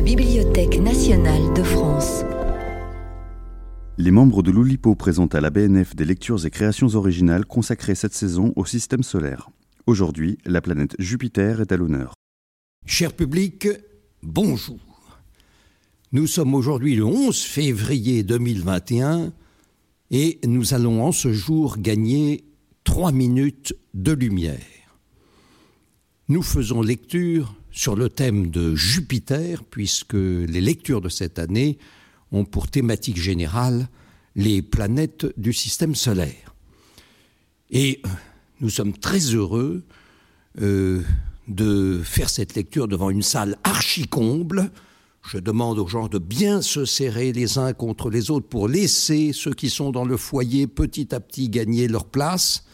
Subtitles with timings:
[0.00, 2.24] la Bibliothèque nationale de France.
[3.98, 8.14] Les membres de l'Oulipo présentent à la BNF des lectures et créations originales consacrées cette
[8.14, 9.50] saison au système solaire.
[9.84, 12.14] Aujourd'hui, la planète Jupiter est à l'honneur.
[12.86, 13.68] Cher public,
[14.22, 14.78] bonjour.
[16.12, 19.34] Nous sommes aujourd'hui le 11 février 2021
[20.10, 22.44] et nous allons en ce jour gagner
[22.84, 24.96] trois minutes de lumière.
[26.30, 31.78] Nous faisons lecture sur le thème de Jupiter, puisque les lectures de cette année
[32.32, 33.88] ont pour thématique générale
[34.36, 36.54] les planètes du système solaire.
[37.70, 38.02] Et
[38.60, 39.82] nous sommes très heureux
[40.60, 41.02] euh,
[41.48, 44.70] de faire cette lecture devant une salle archi-comble.
[45.28, 49.32] Je demande aux gens de bien se serrer les uns contre les autres pour laisser
[49.32, 52.64] ceux qui sont dans le foyer petit à petit gagner leur place.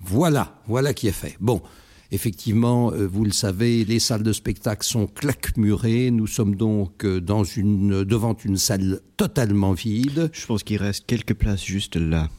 [0.00, 1.36] Voilà, voilà qui est fait.
[1.40, 1.62] Bon,
[2.10, 6.10] Effectivement, euh, vous le savez, les salles de spectacle sont claquemurées.
[6.10, 10.30] Nous sommes donc euh, dans une, devant une salle totalement vide.
[10.32, 12.30] Je pense qu'il reste quelques places juste là.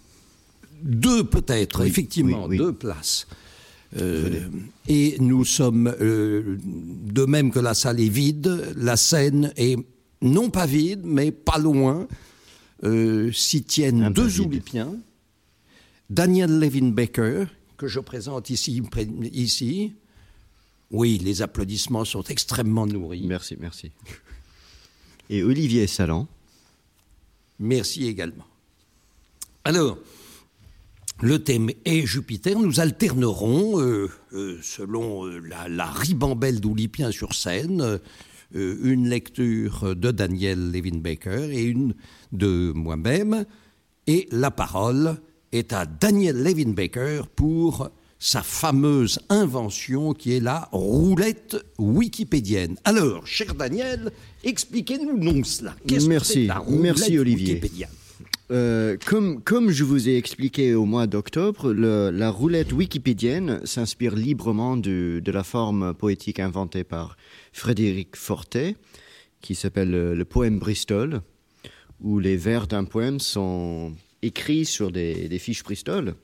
[0.82, 3.28] Deux peut-être, effectivement, deux places.
[3.98, 4.48] Euh,
[4.88, 9.78] et nous sommes, de même que la salle est vide, la scène est
[10.22, 12.08] non pas vide, mais pas loin.
[13.34, 14.96] S'y tiennent deux Oulipiens.
[16.10, 17.46] Daniel Levin Baker,
[17.80, 18.84] que je présente ici,
[19.32, 19.94] ici.
[20.92, 23.24] Oui, les applaudissements sont extrêmement nourris.
[23.26, 23.92] Merci, merci.
[25.30, 26.28] Et Olivier Salan.
[27.58, 28.46] Merci également.
[29.64, 29.98] Alors,
[31.22, 32.60] le thème est Jupiter.
[32.60, 38.00] Nous alternerons, euh, euh, selon euh, la, ribambelle d'Oulipien sur scène,
[38.52, 41.94] une lecture de Daniel Levin Baker et une
[42.32, 43.46] de moi-même,
[44.08, 45.20] et la parole
[45.52, 52.76] est à Daniel Levin Baker pour sa fameuse invention qui est la roulette wikipédienne.
[52.84, 54.12] Alors, cher Daniel,
[54.44, 55.76] expliquez-nous non cela.
[55.88, 57.62] Qu'est-ce merci, que la roulette merci Olivier.
[58.52, 64.76] Euh, comme, comme je vous ai expliqué au mois d'octobre, la roulette wikipédienne s'inspire librement
[64.76, 67.16] de, de, la forme poétique inventée par
[67.54, 68.76] Frédéric Fortet,
[69.40, 71.22] qui s'appelle le, le poème Bristol,
[72.02, 76.16] où les vers d'un poème sont écrit sur des, fiches Bristol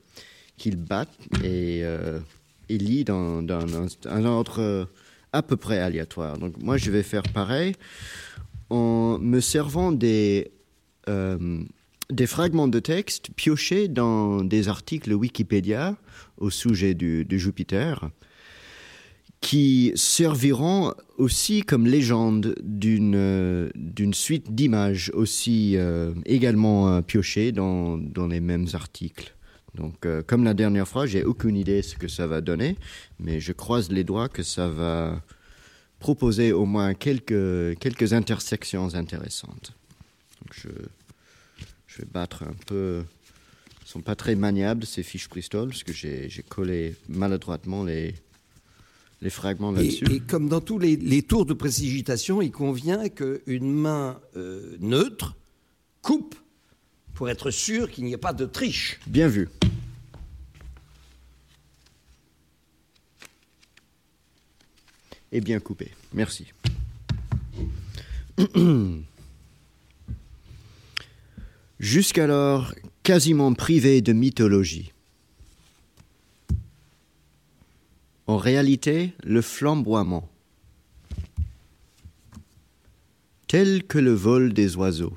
[0.56, 1.06] qu'il bat
[1.42, 2.18] et, euh,
[2.68, 3.44] lit dans,
[4.06, 4.88] un, ordre
[5.32, 6.38] à peu près aléatoire.
[6.38, 7.74] Donc moi, je vais faire pareil
[8.70, 10.50] en me servant des,
[11.08, 11.62] euh,
[12.10, 15.96] des fragments de texte piochés dans des articles Wikipédia
[16.38, 18.10] au sujet du, du Jupiter
[19.46, 27.96] qui serviront aussi comme légende d'une d'une suite d'images aussi euh, également euh, piochées dans,
[27.96, 29.36] dans les mêmes articles.
[29.76, 32.76] Donc, euh, comme la dernière fois, j'ai aucune idée ce que ça va donner,
[33.20, 35.22] mais je croise les doigts que ça va
[36.00, 39.74] proposer au moins quelques quelques intersections intéressantes.
[40.52, 40.70] Je
[41.86, 43.04] je vais battre un peu.
[43.84, 48.16] Ils sont pas très maniables ces fiches Bristol parce que j'ai collé maladroitement les
[49.20, 50.04] les fragments là-dessus.
[50.12, 55.36] Et, comme dans tous les, tours de précipitation, il convient qu'une main euh, neutre
[56.02, 56.34] coupe
[57.14, 59.00] pour être sûr qu'il n'y ait pas de triche.
[59.06, 59.48] Bien vu.
[65.32, 65.90] Et bien coupé.
[66.12, 66.46] Merci.
[71.80, 74.92] Jusqu'alors quasiment privé de mythologie.
[78.28, 80.28] En réalité, le flamboiement,
[83.46, 85.16] tel que le vol des oiseaux,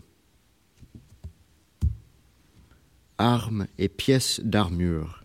[3.17, 5.23] armes et pièces d'armure.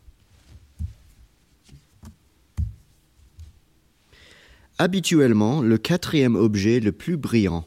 [4.79, 7.65] Habituellement, le quatrième objet le plus brillant.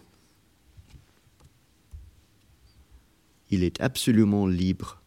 [3.49, 5.01] Il est absolument libre.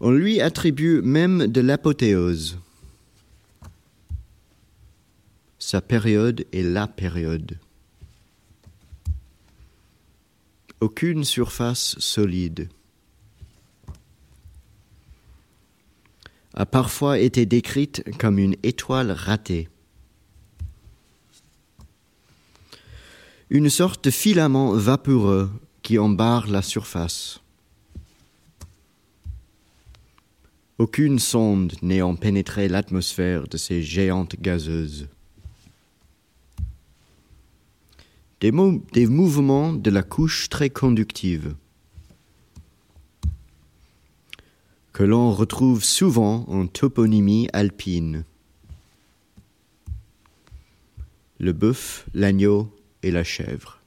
[0.00, 2.58] On lui attribue même de l'apothéose.
[5.58, 7.58] Sa période est la période.
[10.80, 12.68] Aucune surface solide.
[16.58, 19.68] a parfois été décrite comme une étoile ratée.
[23.48, 25.50] Une sorte de filament vaporeux
[25.82, 27.40] qui embarre la surface.
[30.78, 35.08] Aucune sonde n'ayant pénétré l'atmosphère de ces géantes gazeuses.
[38.40, 41.56] Des, mouvements de la couche très conductive,
[44.92, 48.24] que l'on retrouve souvent en toponymie alpine.
[51.38, 52.68] le bœuf, l'agneau
[53.02, 53.77] et la chèvre.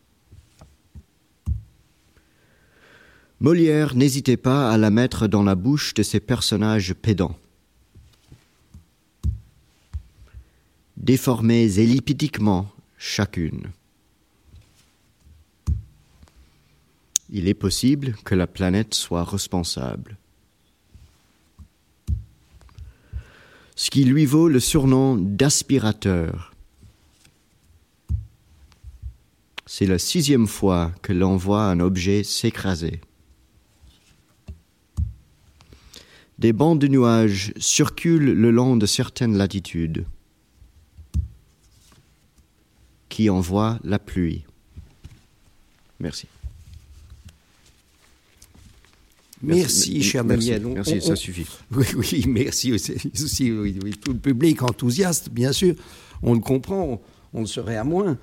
[3.42, 7.36] Molière n'hésitait pas à la mettre dans la bouche de ses personnages pédants.
[10.96, 13.72] Déformés elliptiquement chacune.
[17.32, 20.18] Il est possible que la planète soit responsable.
[23.76, 26.54] Ce qui lui vaut le surnom d'aspirateur.
[29.66, 33.02] C'est la sixième fois que l'on voit un objet s'écraser.
[36.42, 40.06] Des bancs de nuages circulent le long de certaines latitudes
[43.10, 44.44] qui envoient la pluie.
[46.00, 46.26] Merci.
[49.44, 50.66] Merci, cher Daniel.
[50.66, 51.46] Merci, ça suffit.
[51.72, 52.96] Oui, oui, merci aussi,
[54.02, 55.76] tout le public enthousiaste, bien sûr.
[56.24, 57.00] On le comprend,
[57.34, 58.18] on, le serait à moins.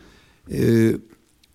[0.50, 0.98] Euh,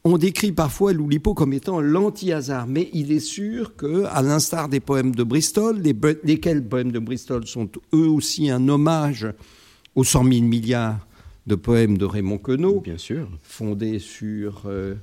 [0.06, 4.80] on décrit parfois l'Oulipo comme étant l'anti-hasard, mais il est sûr que, à l'instar des
[4.80, 5.82] poèmes de Bristol,
[6.24, 9.28] lesquels poèmes de Bristol sont eux aussi un hommage
[9.96, 11.08] aux 100 000 milliards
[11.48, 14.96] de poèmes de Raymond Queneau, bien sûr, fondés sur euh,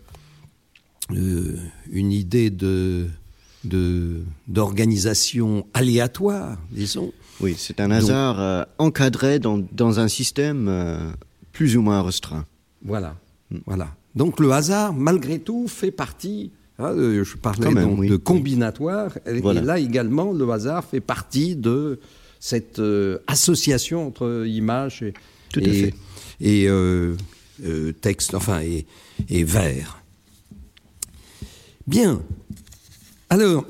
[1.13, 1.57] euh,
[1.91, 3.07] une idée de
[4.49, 7.13] d'organisation aléatoire, disons.
[7.43, 11.15] Oui, c'est un hasard euh, encadré dans, dans, un système
[11.53, 12.47] plus ou moins restreint.
[12.83, 13.17] Voilà,
[13.51, 13.59] mm.
[13.67, 13.95] voilà.
[14.15, 16.53] Donc le hasard, malgré tout, fait partie.
[16.79, 19.17] Hein, je parlais donc de combinatoire.
[19.27, 22.01] Et là également, le hasard fait partie de
[22.41, 25.05] cette euh, association entre images
[25.57, 25.95] et,
[26.41, 27.15] et, euh,
[27.63, 28.87] euh, texte, enfin, et,
[29.29, 30.03] et vers.
[31.87, 32.23] Bien.
[33.29, 33.67] Alors,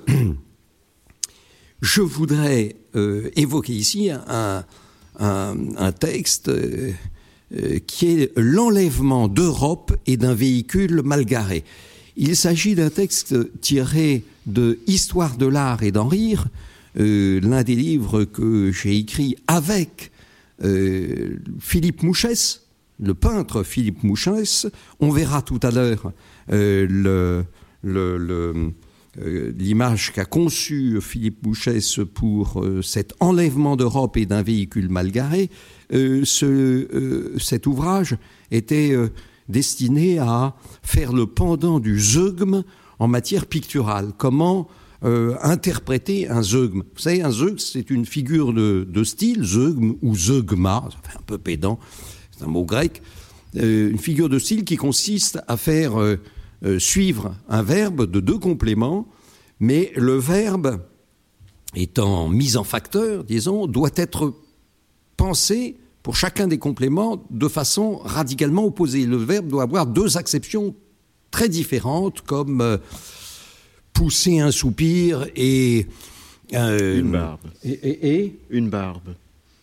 [1.83, 2.77] je voudrais
[3.37, 4.65] évoquer ici un,
[5.19, 6.51] un, un texte
[7.87, 11.65] qui est l'enlèvement d'Europe et d'un véhicule mal garé.
[12.17, 16.47] Il s'agit d'un texte tiré de Histoire de l'art et d'en rire,
[16.99, 20.11] euh, l'un des livres que j'ai écrit avec
[20.65, 22.63] euh, Philippe Mouchès,
[22.99, 24.67] le peintre Philippe Mouchès.
[24.99, 26.13] On verra tout à l'heure
[26.49, 27.45] le,
[29.17, 35.51] l'image qu'a conçue Philippe Mouchès pour cet enlèvement d'Europe et d'un véhicule mal garé.
[35.93, 38.17] Euh, ce, euh, cet ouvrage
[38.53, 39.09] était euh,
[39.49, 42.63] destiné à faire le pendant du zeugme
[42.99, 44.13] en matière picturale.
[44.17, 44.69] Comment
[45.03, 46.83] interpréter un zeugme?
[46.95, 51.17] Vous savez, un zeugme, c'est une figure de, de, style, zeugme ou zeugma, ça fait
[51.17, 51.79] un peu pédant,
[52.37, 53.01] c'est un mot grec,
[53.55, 55.93] une figure de style qui consiste à faire
[56.79, 59.09] suivre un verbe de deux compléments,
[59.61, 60.81] mais le verbe
[61.75, 64.35] étant mis en facteur, disons, doit être
[65.17, 69.05] pensé pour chacun des compléments de façon radicalement opposée.
[69.07, 70.75] Le verbe doit avoir deux acceptions
[71.31, 72.79] très différentes, comme euh,
[73.93, 75.87] pousser un soupir et...
[76.55, 77.41] Euh, une barbe.
[77.63, 79.15] Et, Une barbe.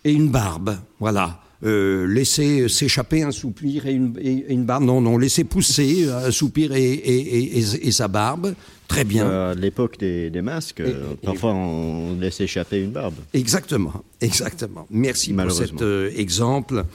[0.06, 1.42] Et une barbe, voilà.
[1.64, 4.84] Euh, laisser s'échapper un soupir et une, et une, barbe.
[4.84, 8.54] Non, non, laisser pousser un soupir et, sa barbe.
[8.88, 9.28] Très bien.
[9.28, 13.16] À l'époque des, masques, euh, parfois on laisse échapper une barbe.
[13.34, 14.88] Exactement, exactement.
[14.92, 16.86] Merci pour cet euh, exemple.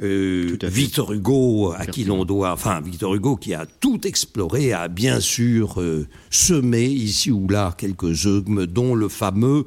[0.00, 4.88] Euh, Victor Hugo, à qui l'on doit, enfin Victor Hugo qui a tout exploré, a
[4.88, 5.82] bien sûr
[6.30, 9.64] semé ici ou là quelques zeugmes, dont le fameux,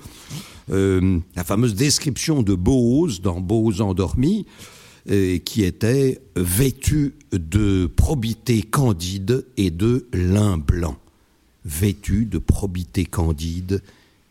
[0.71, 4.45] la fameuse description de Bose dans Bose endormi,
[5.05, 10.97] qui était vêtu de probité candide et de lin blanc
[11.65, 13.81] vêtu de probité candide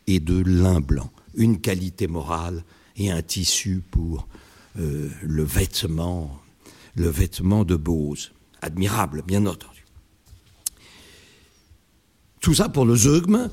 [0.07, 2.63] et de lin blanc, une qualité morale
[2.97, 4.27] et un tissu pour
[4.79, 6.41] euh, le vêtement,
[6.95, 8.31] le vêtement de Bose.
[8.61, 9.85] Admirable, bien entendu.
[12.41, 13.49] Tout ça pour le zeugme.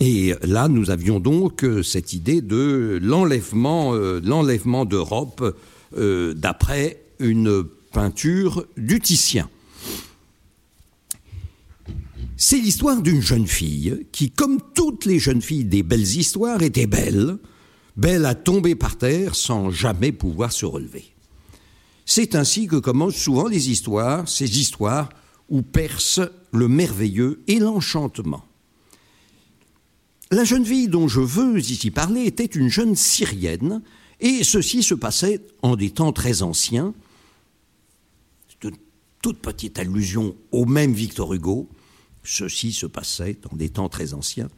[0.00, 5.56] Et là, nous avions donc euh, cette idée de l'enlèvement, euh, l'enlèvement d'Europe
[5.96, 9.48] d'après une peinture du Titien.
[12.36, 16.88] C'est l'histoire d'une jeune fille qui, comme toutes les jeunes filles des belles histoires, était
[16.88, 17.38] belle,
[17.96, 21.04] belle à tomber par terre sans jamais pouvoir se relever.
[22.06, 25.08] C'est ainsi que commencent souvent les histoires, ces histoires
[25.48, 26.20] où perce
[26.52, 28.44] le merveilleux et l'enchantement.
[30.34, 33.82] La jeune fille dont je veux ici parler était une jeune syrienne,
[34.18, 36.92] et ceci se passait en des temps très anciens.
[38.48, 38.76] C'est une
[39.22, 41.68] toute petite allusion au même Victor Hugo,
[42.24, 44.48] ceci se passait dans des temps très anciens,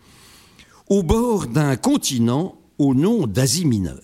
[0.88, 4.00] au bord d'un continent au nom d'Asie mineure.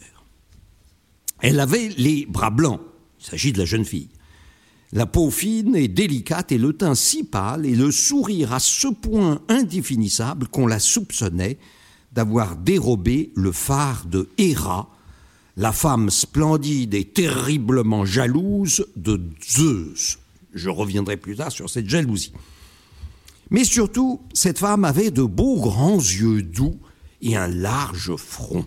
[1.41, 2.83] Elle avait les bras blancs,
[3.19, 4.11] il s'agit de la jeune fille.
[4.93, 8.89] La peau fine et délicate et le teint si pâle et le sourire à ce
[8.89, 11.59] point indéfinissable qu'on la soupçonnait
[12.13, 14.91] d'avoir dérobé le phare de Héra,
[15.57, 19.21] la femme splendide et terriblement jalouse de
[19.51, 20.19] Zeus.
[20.53, 22.35] Je reviendrai plus tard sur cette jalousie.
[23.51, 26.79] Mais surtout, cette femme avait de beaux grands yeux doux
[27.23, 28.67] et un large front.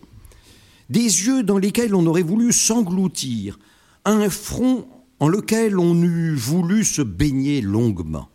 [0.89, 3.59] Des yeux dans lesquels on aurait voulu s'engloutir,
[4.05, 4.87] un front
[5.27, 8.29] lequel on eût voulu se baigner longuement.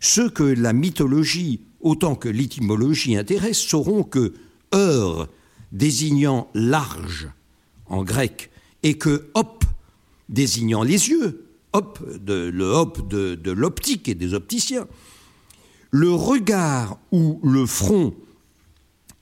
[0.00, 4.34] Ceux que la mythologie autant que l'étymologie intéresse sauront que
[4.74, 5.28] heure
[5.72, 7.28] désignant large
[7.86, 8.50] en grec
[8.82, 9.64] et que hop
[10.28, 14.86] désignant les yeux, hop le hop de, de l'optique et des opticiens,
[15.90, 18.14] le regard ou le front,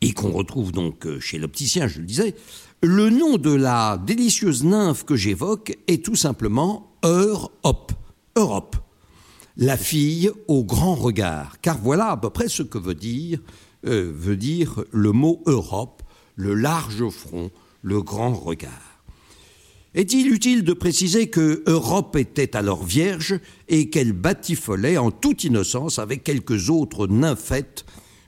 [0.01, 2.35] et qu'on retrouve donc chez l'opticien, je le disais,
[2.83, 7.93] le nom de la délicieuse nymphe que j'évoque est tout simplement Europe.
[8.37, 8.77] Europe.
[9.57, 11.61] La fille au grand regard.
[11.61, 13.41] Car voilà à peu près ce que veut dire,
[13.87, 16.03] euh, veut dire le mot Europe,
[16.37, 17.51] le large front,
[17.83, 19.03] le grand regard.
[19.95, 25.99] Est-il utile de préciser que Europe était alors vierge et qu'elle batifolait en toute innocence
[25.99, 27.85] avec quelques autres nymphètes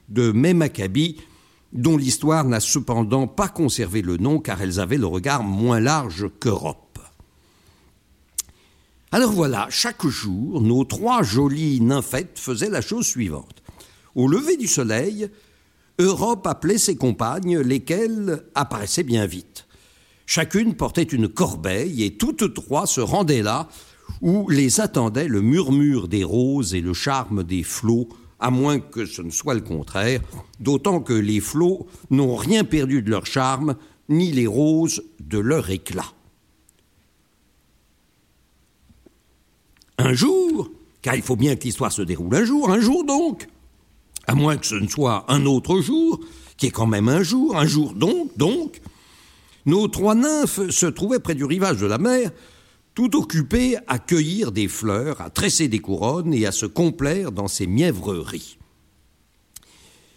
[0.08, 1.18] de même acabit
[1.72, 6.26] dont l'histoire n'a cependant pas conservé le nom car elles avaient le regard moins large
[6.40, 6.98] qu'Europe.
[9.10, 13.62] Alors voilà, chaque jour, nos trois jolies nymphètes faisaient la chose suivante.
[14.14, 15.28] Au lever du soleil,
[15.98, 19.66] Europe appelait ses compagnes, lesquelles apparaissaient bien vite.
[20.24, 23.68] Chacune portait une corbeille et toutes trois se rendaient là
[24.22, 28.08] où les attendait le murmure des roses et le charme des flots
[28.42, 30.20] à moins que ce ne soit le contraire,
[30.58, 33.76] d'autant que les flots n'ont rien perdu de leur charme,
[34.08, 36.12] ni les roses de leur éclat.
[39.98, 40.70] Un jour,
[41.02, 43.46] car il faut bien que l'histoire se déroule un jour, un jour donc,
[44.26, 46.18] à moins que ce ne soit un autre jour,
[46.56, 48.80] qui est quand même un jour, un jour donc, donc,
[49.66, 52.32] nos trois nymphes se trouvaient près du rivage de la mer,
[52.94, 57.48] tout occupé à cueillir des fleurs, à tresser des couronnes et à se complaire dans
[57.48, 58.58] ses mièvreries.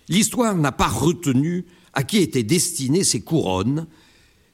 [0.10, 3.88] L'histoire n'a pas retenu à qui étaient destinées ces couronnes,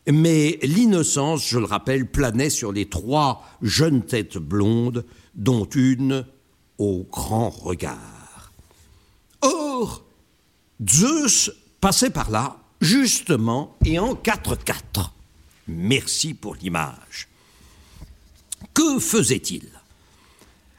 [0.07, 6.25] mais l'innocence, je le rappelle, planait sur les trois jeunes têtes blondes, dont une
[6.77, 8.51] au grand regard.
[9.41, 10.03] Or,
[10.87, 15.13] Zeus passait par là, justement, et en quatre-quatre.
[15.67, 17.27] Merci pour l'image.
[18.73, 19.67] Que faisait-il?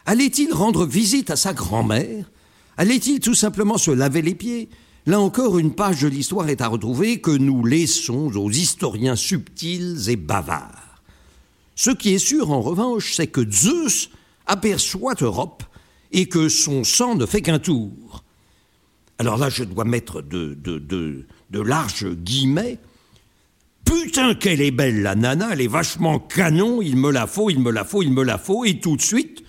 [0.06, 2.30] Allait-il rendre visite à sa grand-mère?
[2.76, 4.68] Allait-il tout simplement se laver les pieds?
[5.06, 10.08] Là encore, une page de l'histoire est à retrouver que nous laissons aux historiens subtils
[10.08, 11.00] et bavards.
[11.75, 14.11] Ce qui est sûr, en revanche, c'est que Zeus
[14.46, 15.64] aperçoit Europe
[16.12, 18.22] et que son sang ne fait qu'un tour.
[19.18, 22.78] Alors là, je dois mettre de, larges guillemets
[23.92, 27.61] Putain, qu'elle est belle, la nana, elle est vachement canon, il me la faut, il
[27.61, 29.42] me la faut, il me la faut, et tout de suite,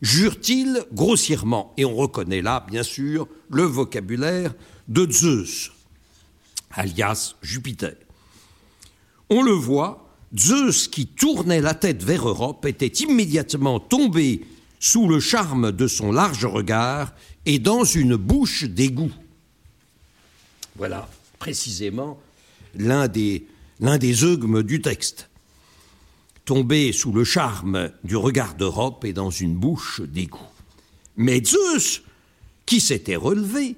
[0.00, 1.74] jure-t-il grossièrement.
[1.76, 4.54] Et on reconnaît là, bien sûr, le vocabulaire
[4.88, 5.72] de Zeus,
[6.72, 7.94] alias Jupiter.
[9.28, 14.46] On le voit, Zeus, qui tournait la tête vers Europe, était immédiatement tombé
[14.78, 17.12] sous le charme de son large regard
[17.44, 19.12] et dans une bouche d'égout.
[20.76, 21.06] Voilà,
[21.38, 22.18] précisément,
[22.74, 23.44] l'un des
[23.80, 25.30] l'un des eugmes du texte.
[26.44, 30.38] Tombé sous le charme du regard d'Europe et dans une bouche d'égout.
[31.16, 32.02] Mais Zeus,
[32.66, 33.76] qui s'était relevé,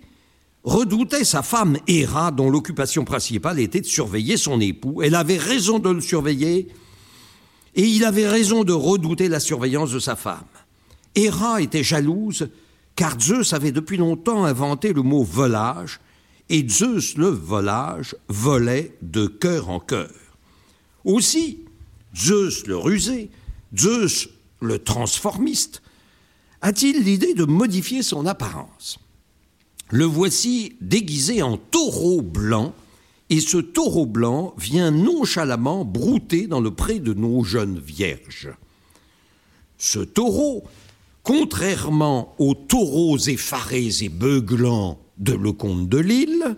[0.64, 5.02] redoutait sa femme Héra, dont l'occupation principale était de surveiller son époux.
[5.02, 6.68] Elle avait raison de le surveiller,
[7.75, 10.44] et il avait raison de redouter la surveillance de sa femme.
[11.14, 12.49] Héra était jalouse,
[12.97, 16.00] car Zeus avait depuis longtemps inventé le mot volage,
[16.49, 20.11] et Zeus le volage volait de cœur en cœur.
[21.04, 21.61] Aussi,
[22.14, 23.30] Zeus le rusé,
[23.76, 24.28] Zeus
[24.61, 25.82] le transformiste,
[26.61, 28.99] a-t-il l'idée de modifier son apparence?
[29.90, 32.75] Le voici déguisé en taureau blanc,
[33.30, 38.50] et ce taureau blanc vient nonchalamment brouter dans le pré de nos jeunes vierges.
[39.78, 40.64] Ce taureau,
[41.22, 46.57] contrairement aux taureaux effarés et beuglants de Lecomte de Lille,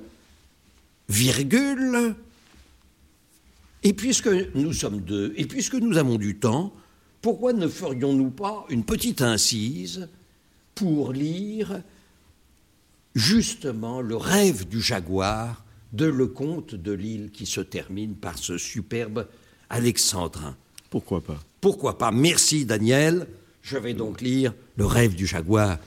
[1.08, 2.14] virgule,
[3.82, 6.72] et puisque nous sommes deux, et puisque nous avons du temps,
[7.20, 10.08] pourquoi ne ferions-nous pas une petite incise
[10.74, 11.82] pour lire
[13.14, 19.28] justement le rêve du jaguar de Lecomte de Lille qui se termine par ce superbe
[19.70, 20.56] alexandrin?
[20.90, 21.40] Pourquoi pas?
[21.60, 22.10] Pourquoi pas?
[22.10, 23.26] Merci Daniel.
[23.62, 25.78] Je vais donc lire Le rêve du jaguar,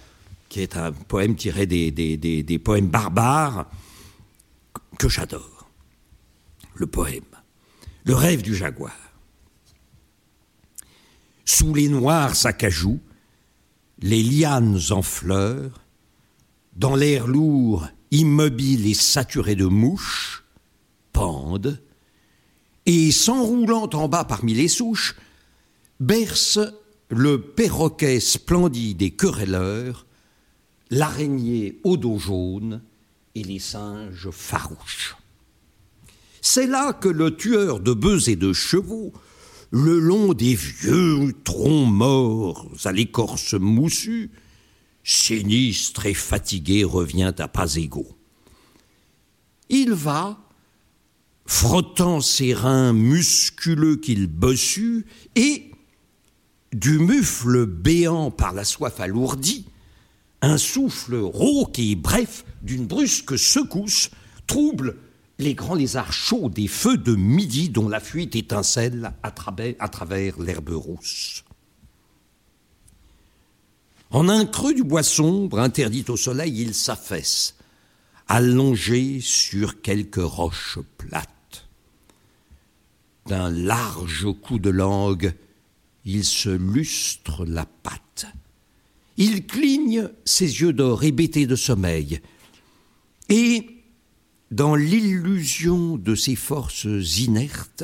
[0.50, 3.70] qui est un poème tiré des, poèmes barbares
[4.98, 5.70] que j'adore.
[6.76, 7.24] Le poème.
[8.06, 8.96] Le rêve du jaguar.
[11.46, 13.00] Sous les noirs acajou,
[14.00, 15.82] les lianes en fleurs,
[16.76, 20.44] dans l'air lourd, immobile et saturé de mouches,
[21.12, 21.82] pendent,
[22.86, 25.16] et s'enroulant en bas parmi les souches,
[26.00, 26.60] berce
[27.10, 30.07] le perroquet splendide et querelleur,
[30.90, 32.82] l'araignée au dos jaune
[33.36, 35.16] et les singes farouches.
[36.42, 39.14] C'est là que le tueur de bœufs et de chevaux,
[39.72, 44.32] le long des vieux troncs morts à l'écorce moussue,
[45.04, 48.18] sinistre et fatigué, revient à pas égaux.
[49.70, 50.40] Il va,
[51.46, 55.72] frottant ses reins musculeux qu'il bossue, et,
[56.74, 59.66] du mufle béant par la soif alourdie,
[60.42, 64.10] un souffle rauque et bref d'une brusque secousse
[64.46, 64.98] trouble
[65.40, 70.70] les grands lézards chauds des feux de midi dont la fuite étincelle à travers, l'herbe
[70.70, 71.44] rousse.
[74.10, 77.56] En un creux du bois sombre, interdit au soleil, il s'affaisse,
[78.28, 81.68] allongé sur quelques roches plates.
[83.28, 85.34] D'un large coup de langue,
[86.06, 88.02] il se lustre la patte.
[89.18, 92.22] Il cligne ses yeux d'or hébétés de sommeil,
[93.30, 93.84] et,
[94.52, 97.84] dans l'illusion de ses forces inertes,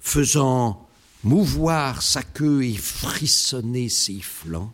[0.00, 0.88] faisant
[1.22, 4.72] mouvoir sa queue et frissonner ses flancs,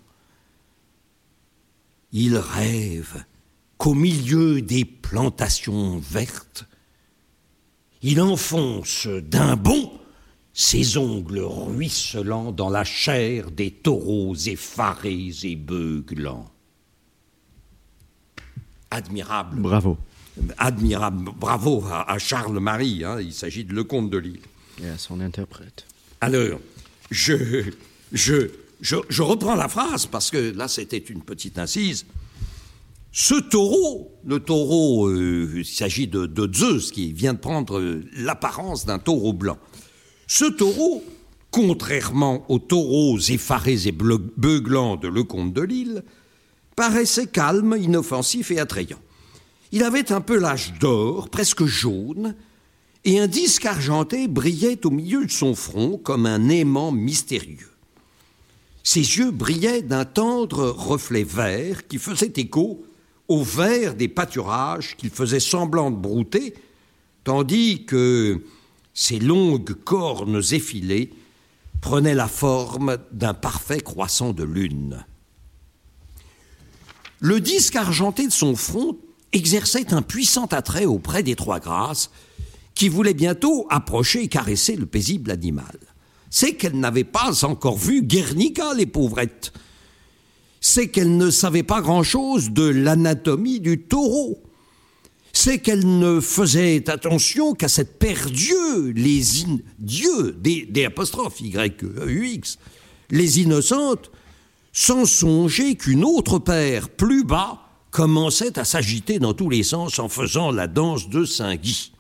[2.13, 3.25] il rêve
[3.77, 6.67] qu'au milieu des plantations vertes,
[8.03, 9.91] il enfonce d'un bond
[10.55, 16.49] ses ongles ruisselants dans la chair des taureaux effarés et beuglants.
[18.93, 19.61] Admirable.
[19.61, 19.99] Bravo.
[20.57, 21.33] Admirable.
[21.37, 23.05] Bravo à, Charles-Marie.
[23.05, 24.43] Hein, il s'agit de Lecomte de Lille.
[24.81, 25.87] Et à son interprète.
[26.21, 26.61] Alors,
[27.11, 27.65] je,
[28.13, 28.49] je,
[28.81, 32.07] je, reprends la phrase parce que là, c'était une petite incise.
[33.11, 37.81] Ce taureau, le taureau, euh, il s'agit de, Zeus qui vient de prendre
[38.17, 39.59] l'apparence d'un taureau blanc.
[40.27, 41.05] Ce taureau,
[41.51, 46.03] contrairement aux taureaux effarés et beuglants de Lecomte de Lille,
[46.77, 49.01] paraissait calme, inoffensif et attrayant.
[49.73, 52.35] Il avait un pelage d'or, presque jaune,
[53.05, 57.71] et un disque argenté brillait au milieu de son front comme un aimant mystérieux.
[58.83, 62.85] Ses yeux brillaient d'un tendre reflet vert qui faisait écho
[63.29, 66.55] au vert des pâturages qu'il faisait semblant de brouter,
[67.25, 68.43] tandis que
[68.95, 71.13] ses longues cornes effilées
[71.81, 75.05] prenaient la forme d'un parfait croissant de lune.
[77.21, 78.97] Le disque argenté de son front
[79.33, 82.11] exerçait un puissant attrait auprès des trois grâces,
[82.75, 85.79] qui voulaient bientôt approcher et caresser le paisible animal
[86.35, 89.53] c'est qu'elle n'avait pas encore vu Guernica, les pauvrettes.
[90.61, 94.43] C'est qu'elle ne savait pas grand-chose de l'anatomie du taureau.
[95.45, 99.21] C'est qu'elle ne faisait attention qu'à cette paire d'yeux, les
[100.39, 102.41] des, apostrophes Y, E,
[103.11, 104.11] les innocentes,
[104.73, 110.09] sans songer qu'une autre paire, plus bas, commençait à s'agiter dans tous les sens en
[110.09, 111.93] faisant la danse de Saint-Guy.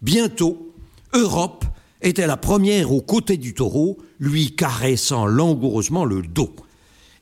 [0.00, 0.72] Bientôt,
[1.14, 1.64] Europe
[2.02, 6.54] était la première aux côtés du taureau, lui caressant langoureusement le dos.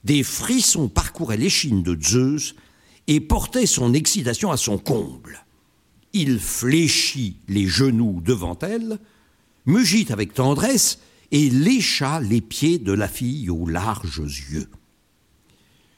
[0.05, 2.55] Des frissons parcouraient l'échine de Zeus
[3.07, 5.45] et portaient son excitation à son comble.
[6.13, 8.99] Il fléchit les genoux devant elle,
[9.67, 10.99] mugit avec tendresse
[11.33, 14.69] et lécha les pieds de la fille aux larges yeux.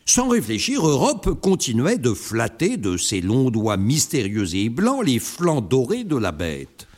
[0.07, 5.61] Sans réfléchir, Europe continuait de flatter de ses longs doigts mystérieux et blancs les flancs
[5.61, 6.89] dorés de la bête.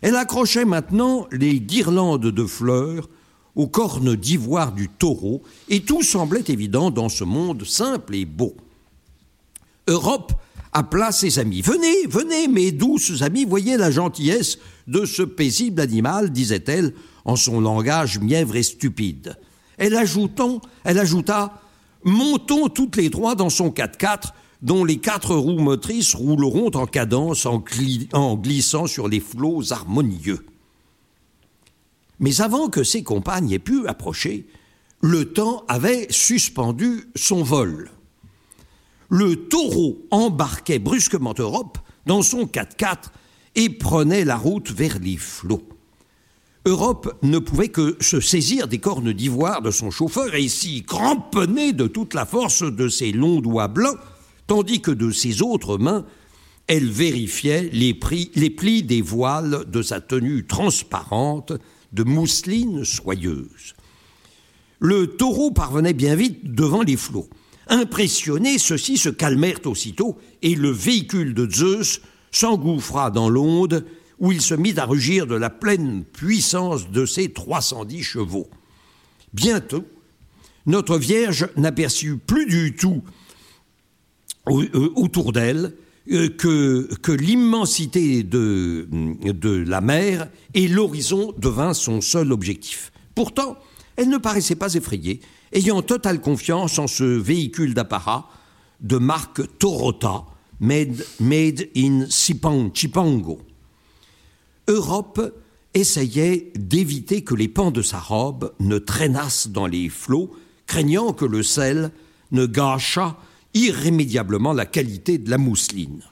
[0.00, 3.08] Elle accrochait maintenant les guirlandes de fleurs
[3.56, 8.56] aux cornes d'ivoire du taureau, et tout semblait évident dans ce monde simple et beau.
[9.90, 10.32] Europe
[10.72, 11.62] appela ses amis.
[11.62, 17.60] Venez, venez, mes douces amis, voyez la gentillesse de ce paisible animal, disait-elle en son
[17.60, 19.36] langage mièvre et stupide.
[19.78, 21.60] Elle, ajouta
[22.04, 27.46] Montons toutes les trois dans son 4x4 dont les quatre roues motrices rouleront en cadence
[27.46, 27.58] en,
[28.36, 30.46] glissant sur les flots harmonieux.
[32.20, 34.46] Mais avant que ses compagnes aient pu approcher,
[35.00, 37.90] le temps avait suspendu son vol.
[39.10, 43.10] Le taureau embarquait brusquement Europe dans son 4x4
[43.56, 45.68] et prenait la route vers les flots.
[46.64, 51.72] Europe ne pouvait que se saisir des cornes d'ivoire de son chauffeur et s'y cramponner
[51.72, 53.98] de toute la force de ses longs doigts blancs,
[54.46, 56.04] tandis que de ses autres mains,
[56.66, 57.98] elle vérifiait les,
[58.36, 61.52] les plis des voiles de sa tenue transparente
[61.92, 63.74] de mousseline soyeuse.
[64.78, 67.28] Le taureau parvenait bien vite devant les flots.
[67.70, 72.00] Impressionnés, ceux-ci se calmèrent aussitôt, et le véhicule de Zeus
[72.32, 73.86] s'engouffra dans l'onde,
[74.18, 78.48] où il se mit à rugir de la pleine puissance de ses 310 chevaux.
[79.32, 79.84] Bientôt,
[80.66, 83.02] notre Vierge n'aperçut plus du tout
[84.48, 85.72] euh, autour d'elle
[86.10, 92.90] euh, que, l'immensité de, de la mer et l'horizon devint son seul objectif.
[93.14, 93.56] Pourtant,
[93.96, 95.20] elle ne paraissait pas effrayée,
[95.52, 98.28] ayant totale confiance en ce véhicule d'apparat
[98.80, 100.24] de marque Torota,
[100.60, 103.40] made, in Chipango.
[104.68, 105.34] Europe
[105.74, 110.30] essayait d'éviter que les pans de sa robe ne traînassent dans les flots,
[110.66, 111.90] craignant que le sel
[112.32, 113.16] ne gâchât
[113.54, 116.02] irrémédiablement la qualité de la mousseline.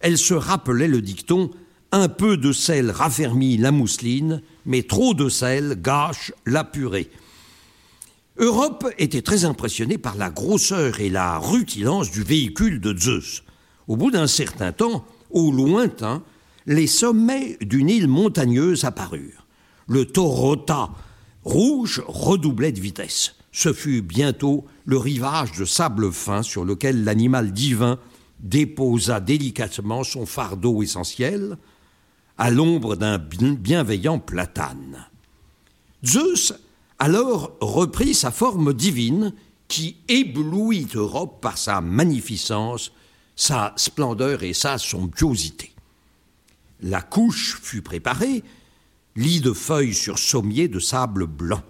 [0.00, 1.50] Elle se rappelait le dicton
[1.92, 7.10] Un peu de sel raffermit la mousseline, mais trop de sel gâche la purée.
[8.38, 13.42] Europe était très impressionnée par la grosseur et la rutilance du véhicule de Zeus.
[13.88, 16.22] Au bout d'un certain temps, au lointain,
[16.66, 19.46] les sommets d'une île montagneuse apparurent.
[19.86, 20.90] Le Torota
[21.44, 23.34] rouge redoublait de vitesse.
[23.50, 27.98] Ce fut bientôt le rivage de sable fin sur lequel l'animal divin
[28.40, 31.58] déposa délicatement son fardeau essentiel
[32.38, 35.06] à l'ombre d'un bienveillant platane.
[36.04, 36.54] Zeus
[37.02, 39.34] alors reprit sa forme divine
[39.66, 42.92] qui éblouit Europe par sa magnificence,
[43.34, 45.72] sa splendeur et sa somptuosité.
[46.80, 48.44] La couche fut préparée,
[49.16, 51.60] lit de feuilles sur sommier de sable blanc.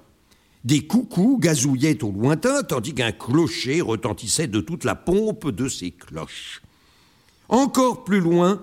[0.64, 5.92] Des coucous gazouillaient au lointain, tandis qu'un clocher retentissait de toute la pompe de ses
[5.92, 6.61] cloches.
[7.49, 8.61] Encore plus loin,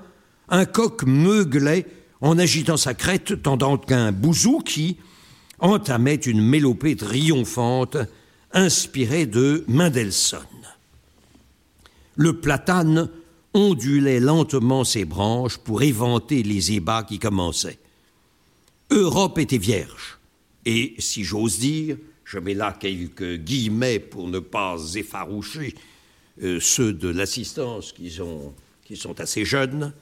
[0.50, 1.88] un coq meuglait
[2.22, 4.98] en agitant sa crête, tandant qu'un bouzou qui
[5.60, 7.98] entamait une mélopée triomphante
[8.52, 10.46] inspirée de Mendelssohn.
[12.16, 13.10] Le platane
[13.54, 17.80] ondulait lentement ses branches pour éventer les ébats qui commençaient.
[18.90, 20.20] Europe était vierge.
[20.66, 25.76] Et si j'ose dire, je mets là quelques guillemets pour ne pas effaroucher
[26.44, 28.16] euh, ceux de l'assistance qui
[28.86, 29.94] qui sont assez jeunes.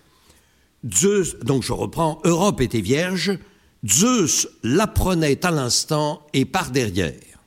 [0.93, 3.37] Zeus, donc je reprends, Europe était vierge,
[3.85, 7.43] Zeus l'apprenait à l'instant et par derrière,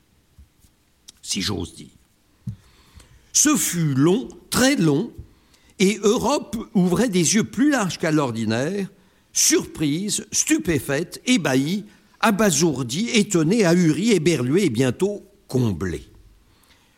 [1.21, 1.87] si j'ose dire.
[3.33, 5.11] Ce fut long, très long,
[5.79, 8.87] et Europe ouvrait des yeux plus larges qu'à l'ordinaire,
[9.33, 11.85] surprise, stupéfaite, ébahie,
[12.19, 16.05] abasourdie, étonnée, ahurie, éberluée et bientôt comblée.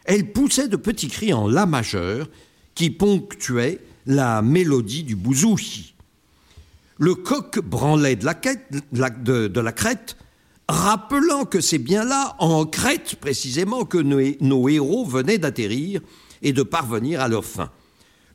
[0.06, 2.30] Elle poussait de petits cris en la majeur
[2.76, 5.93] qui ponctuaient la mélodie du bouzouhi.
[7.04, 8.34] Le coq branlait de la,
[9.74, 10.18] crête,
[10.70, 16.00] rappelant que c'est bien là, en Crète précisément, que nos héros venaient d'atterrir
[16.42, 17.72] et de parvenir à leur fin.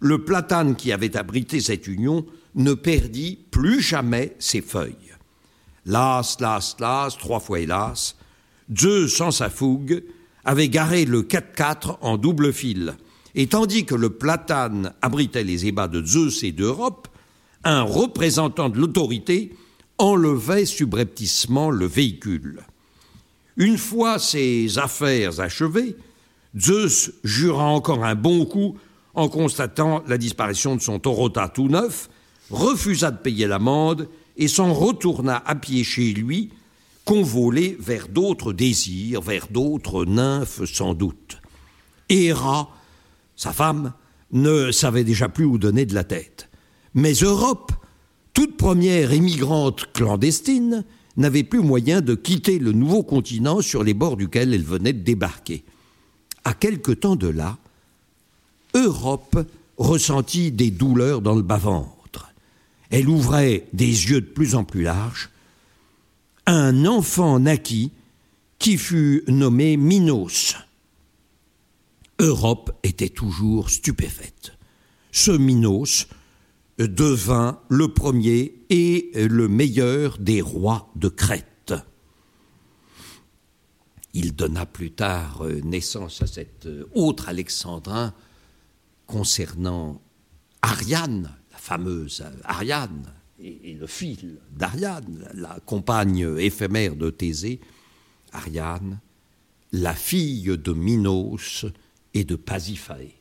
[0.01, 2.27] Le platane qui avait abrité cette union
[2.57, 5.17] ne perdit plus jamais ses feuilles.
[5.87, 8.17] Las, las, las, trois fois hélas,
[8.79, 10.05] Zeus, sans sa fougue,
[10.45, 12.99] avait garé le 4-4 en double fil,
[13.35, 17.09] et tandis que le platane abritait les ébats de Zeus et d'Europe,
[17.69, 19.53] un représentant de l'autorité
[19.99, 22.63] enlevait subrepticement le véhicule.
[23.59, 25.95] Une fois ces affaires achevées,
[26.59, 28.79] Zeus jura encore un bon coup
[29.13, 32.09] en constatant la disparition de son Torota tout neuf,
[32.51, 36.51] refusa de payer l'amende et s'en retourna à pied chez lui,
[37.05, 41.39] convolé vers d'autres désirs, vers d'autres nymphes sans doute.
[42.09, 42.71] Héra,
[43.37, 43.93] sa femme,
[44.33, 46.48] ne savait déjà plus où donner de la tête.
[46.99, 47.73] Mais Europe,
[48.35, 50.85] toute première émigrante clandestine,
[51.17, 55.03] n'avait plus moyen de quitter le nouveau continent sur les bords duquel elle venait de
[55.03, 55.65] débarquer.
[56.45, 57.59] À quelque temps de là,
[58.75, 59.39] Europe
[59.77, 61.99] ressentit des douleurs dans le bas-ventre
[62.91, 65.31] elle ouvrait des yeux de plus en plus larges,
[66.47, 67.93] un enfant naquit
[68.59, 70.57] qui fut nommé Minos.
[72.19, 74.53] Europe était toujours stupéfaite.
[75.13, 76.09] Ce Minos
[76.87, 81.75] devint le premier et le meilleur des rois de Crète.
[84.15, 88.15] Il donna plus tard naissance à cet autre alexandrin
[89.07, 90.01] concernant
[90.63, 97.61] Ariane, fameuse Ariane, et, le fil d'Ariane, la compagne éphémère de Thésée,
[98.33, 99.01] Ariane,
[99.73, 101.67] la fille de Minos
[102.15, 103.13] et de Pasiphae.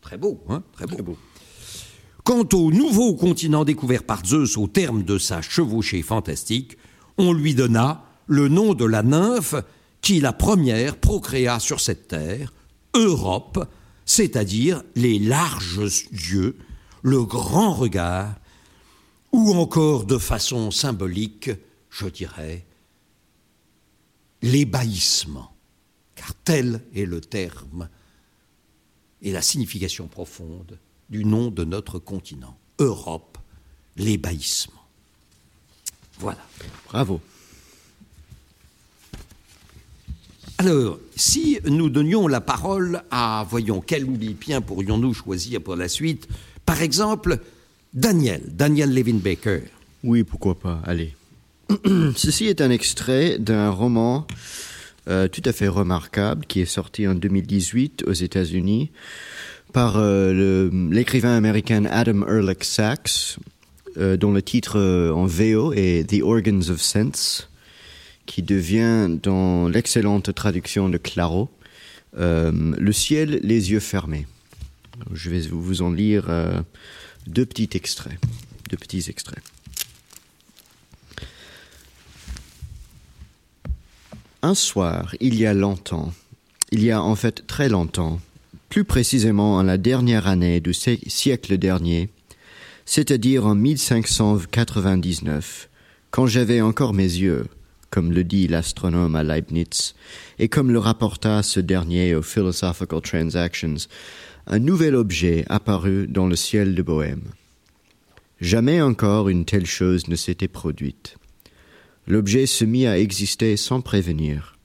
[0.00, 1.16] Très beau, hein Très beau.
[2.26, 6.76] Quant au nouveau continent découvert par Zeus au terme de sa chevauchée fantastique,
[7.18, 9.54] on lui donna le nom de la nymphe
[10.00, 12.52] qui la première procréa sur cette terre,
[12.94, 13.64] Europe,
[14.06, 16.58] c'est-à-dire les larges yeux,
[17.02, 18.34] le grand regard,
[19.30, 21.50] ou encore de façon symbolique,
[21.90, 22.66] je dirais,
[24.42, 25.54] l'ébahissement,
[26.16, 27.88] car tel est le terme
[29.22, 33.38] et la signification profonde du nom de notre continent, Europe,
[33.96, 34.72] l'ébahissement.
[36.18, 36.40] Voilà.
[36.88, 37.20] Bravo.
[40.58, 46.28] Alors, si nous donnions la parole à, voyons, quel oulipien pourrions-nous choisir pour la suite?
[46.64, 47.38] Par exemple,
[47.92, 49.60] Daniel, Daniel Levin Baker.
[50.02, 51.14] Oui, pourquoi pas, allez.
[52.16, 54.26] Ceci est un extrait d'un roman
[55.08, 58.90] euh, tout à fait remarquable qui est sorti en 2018 aux États-Unis
[59.72, 63.38] par euh, l'écrivain américain Adam Ehrlich Sachs,
[63.98, 64.78] euh, dont le titre
[65.14, 67.48] en VO est The Organs of Sense,
[68.26, 71.50] qui devient dans l'excellente traduction de Claro
[72.14, 74.26] Le ciel, les yeux fermés.
[75.12, 76.30] Je vais vous en lire
[77.26, 78.18] deux petits extraits.
[78.70, 79.42] Deux petits extraits.
[84.42, 86.12] Un soir, il y a longtemps,
[86.70, 88.20] il y a en fait très longtemps,
[88.76, 92.10] plus précisément en la dernière année du siècle dernier,
[92.84, 95.70] c'est-à-dire en 1599,
[96.10, 97.46] quand j'avais encore mes yeux,
[97.88, 99.94] comme le dit l'astronome à Leibniz,
[100.38, 103.88] et comme le rapporta ce dernier aux Philosophical Transactions,
[104.46, 107.30] un nouvel objet apparut dans le ciel de Bohême.
[108.42, 111.16] Jamais encore une telle chose ne s'était produite
[112.06, 114.55] l'objet se mit à exister sans prévenir.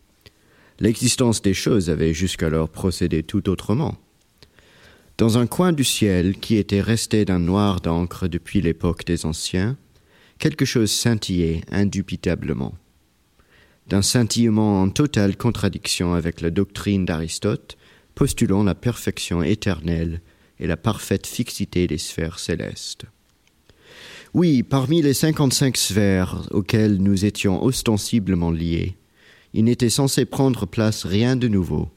[0.82, 4.00] L'existence des choses avait jusqu'alors procédé tout autrement.
[5.20, 9.78] Dans un coin du ciel qui était resté d'un noir d'encre depuis l'époque des anciens,
[10.40, 12.74] quelque chose scintillait indubitablement.
[13.90, 17.78] D'un scintillement en totale contradiction avec la doctrine d'Aristote,
[18.16, 20.20] postulant la perfection éternelle
[20.60, 23.06] et la parfaite fixité des sphères célestes.
[24.34, 28.96] Oui, parmi les cinquante-cinq sphères auxquelles nous étions ostensiblement liés,
[29.54, 31.90] il n'était censé prendre place rien de nouveau.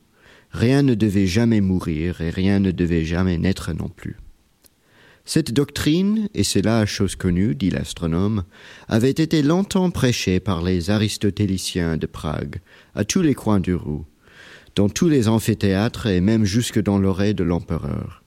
[0.51, 4.17] Rien ne devait jamais mourir et rien ne devait jamais naître non plus.
[5.27, 8.45] Cette doctrine, et c'est là chose connue, dit l'astronome,
[8.89, 12.61] avait été longtemps prêchée par les aristotéliciens de Prague,
[12.95, 14.05] à tous les coins du Roux,
[14.75, 18.23] dans tous les amphithéâtres et même jusque dans l'oreille de l'empereur.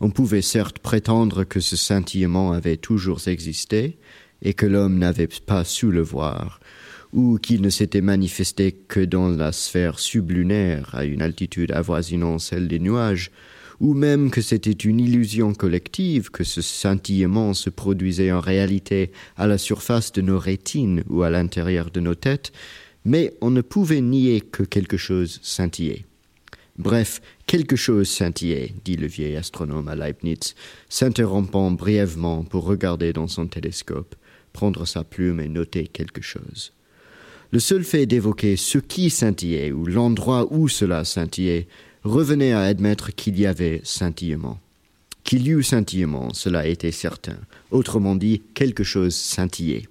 [0.00, 3.98] On pouvait certes prétendre que ce scintillement avait toujours existé
[4.40, 6.60] et que l'homme n'avait pas su le voir,
[7.12, 12.68] ou qu'il ne s'était manifesté que dans la sphère sublunaire à une altitude avoisinant celle
[12.68, 13.30] des nuages,
[13.80, 19.46] ou même que c'était une illusion collective, que ce scintillement se produisait en réalité à
[19.46, 22.52] la surface de nos rétines ou à l'intérieur de nos têtes,
[23.04, 26.04] mais on ne pouvait nier que quelque chose scintillait.
[26.78, 30.54] Bref, quelque chose scintillait, dit le vieil astronome à Leibniz,
[30.88, 34.14] s'interrompant brièvement pour regarder dans son télescope,
[34.52, 36.72] prendre sa plume et noter quelque chose.
[37.52, 41.68] Le seul fait d'évoquer ce qui scintillait ou l'endroit où cela scintillait
[42.02, 44.58] revenait à admettre qu'il y avait scintillement.
[45.22, 47.36] Qu'il y eut scintillement, cela était certain.
[47.70, 49.86] Autrement dit, quelque chose scintillait,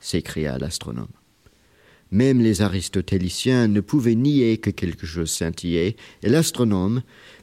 [0.00, 1.06] s'écria l'astronome.
[2.10, 7.02] Même les aristotéliciens ne pouvaient nier que quelque chose scintillait, et l'astronome,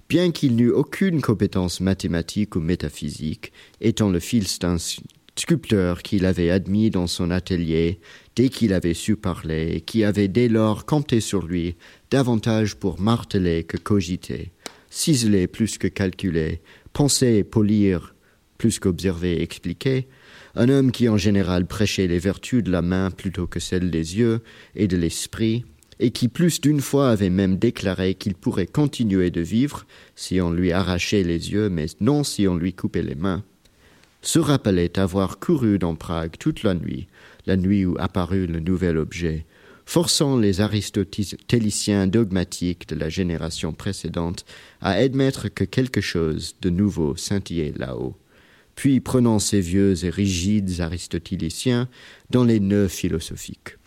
[0.10, 4.78] bien qu'il n'eût aucune compétence mathématique ou métaphysique, étant le fils d'un
[5.38, 8.00] sculpteur qu'il avait admis dans son atelier
[8.36, 11.76] dès qu'il avait su parler, qui avait dès lors compté sur lui
[12.12, 14.52] davantage pour marteler que cogiter,
[14.90, 16.62] ciseler plus que calculer,
[16.94, 18.16] penser et polir
[18.58, 20.08] plus qu'observer et expliquer,
[20.56, 24.18] un homme qui en général prêchait les vertus de la main plutôt que celles des
[24.18, 24.42] yeux
[24.76, 25.66] et de l'esprit,
[26.00, 30.52] et qui plus d'une fois avait même déclaré qu'il pourrait continuer de vivre si on
[30.52, 33.44] lui arrachait les yeux, mais non si on lui coupait les mains,
[34.22, 37.08] se rappelait avoir couru dans Prague toute la nuit,
[37.46, 39.46] la nuit où apparut le nouvel objet,
[39.86, 44.46] forçant les aristotéliciens dogmatiques de la génération précédente
[44.82, 48.16] à admettre que quelque chose de nouveau scintillait là-haut
[48.76, 51.88] puis prenant ces vieux et rigides aristotéliciens
[52.30, 53.78] dans les nœuds philosophiques.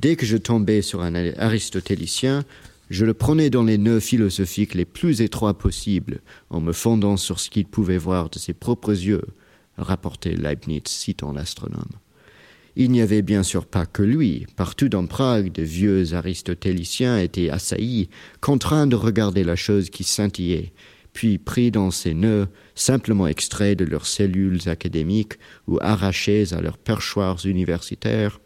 [0.00, 2.44] Dès que je tombais sur un aristotélicien,
[2.90, 7.38] je le prenais dans les nœuds philosophiques les plus étroits possibles, en me fondant sur
[7.38, 9.24] ce qu'il pouvait voir de ses propres yeux,
[9.78, 11.92] rapportait Leibniz citant l'astronome.
[12.76, 14.46] Il n'y avait bien sûr pas que lui.
[14.56, 18.08] Partout dans Prague, de vieux aristotéliciens étaient assaillis,
[18.40, 20.72] contraints de regarder la chose qui scintillait,
[21.12, 25.34] puis pris dans ses nœuds, simplement extraits de leurs cellules académiques
[25.66, 28.40] ou arrachés à leurs perchoirs universitaires,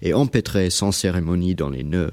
[0.00, 2.12] et empêtrés sans cérémonie dans les nœuds.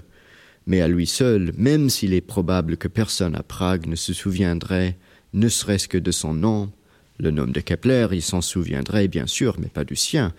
[0.68, 4.98] Mais à lui seul, même s'il est probable que personne à Prague ne se souviendrait,
[5.34, 6.72] ne serait-ce que de son nom,
[7.18, 10.34] le nom de Kepler, il s'en souviendrait bien sûr, mais pas du sien,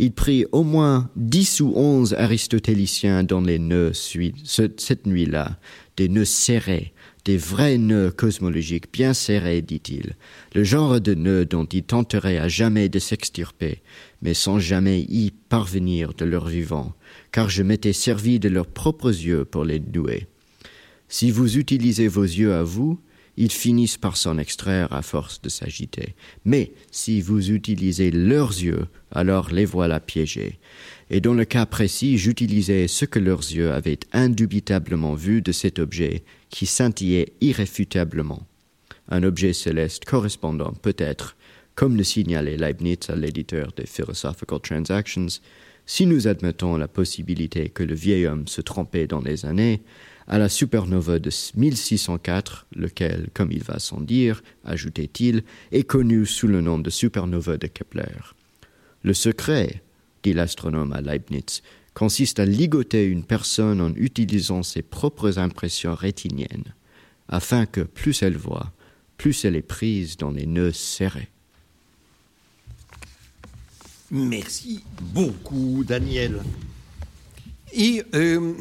[0.00, 5.58] il prit au moins dix ou onze aristotéliciens dans les nœuds cette nuit-là,
[5.98, 6.94] des nœuds serrés,
[7.26, 10.16] des vrais nœuds cosmologiques bien serrés, dit-il,
[10.54, 13.82] le genre de nœuds dont il tenterait à jamais de s'extirper,
[14.22, 16.94] mais sans jamais y parvenir de leur vivant,
[17.30, 20.28] car je m'étais servi de leurs propres yeux pour les nouer.
[21.08, 22.98] Si vous utilisez vos yeux à vous,
[23.36, 26.14] ils finissent par s'en extraire à force de s'agiter.
[26.44, 30.58] Mais si vous utilisez leurs yeux, alors les voilà piégés.
[31.10, 35.78] Et dans le cas précis, j'utilisais ce que leurs yeux avaient indubitablement vu de cet
[35.78, 38.46] objet qui scintillait irréfutablement.
[39.08, 41.36] Un objet céleste correspondant peut-être,
[41.74, 45.40] comme le signalait Leibniz à l'éditeur des Philosophical Transactions,
[45.86, 49.82] si nous admettons la possibilité que le vieil homme se trompait dans les années,
[50.30, 56.46] à la supernova de 1604, lequel, comme il va sans dire, ajoutait-il, est connu sous
[56.46, 58.36] le nom de supernova de Kepler.
[59.02, 59.82] Le secret,
[60.22, 61.62] dit l'astronome à Leibniz,
[61.94, 66.74] consiste à ligoter une personne en utilisant ses propres impressions rétiniennes,
[67.28, 68.72] afin que plus elle voit,
[69.16, 71.28] plus elle est prise dans les nœuds serrés.
[74.12, 76.40] Merci beaucoup, Daniel.
[77.72, 78.54] Et euh,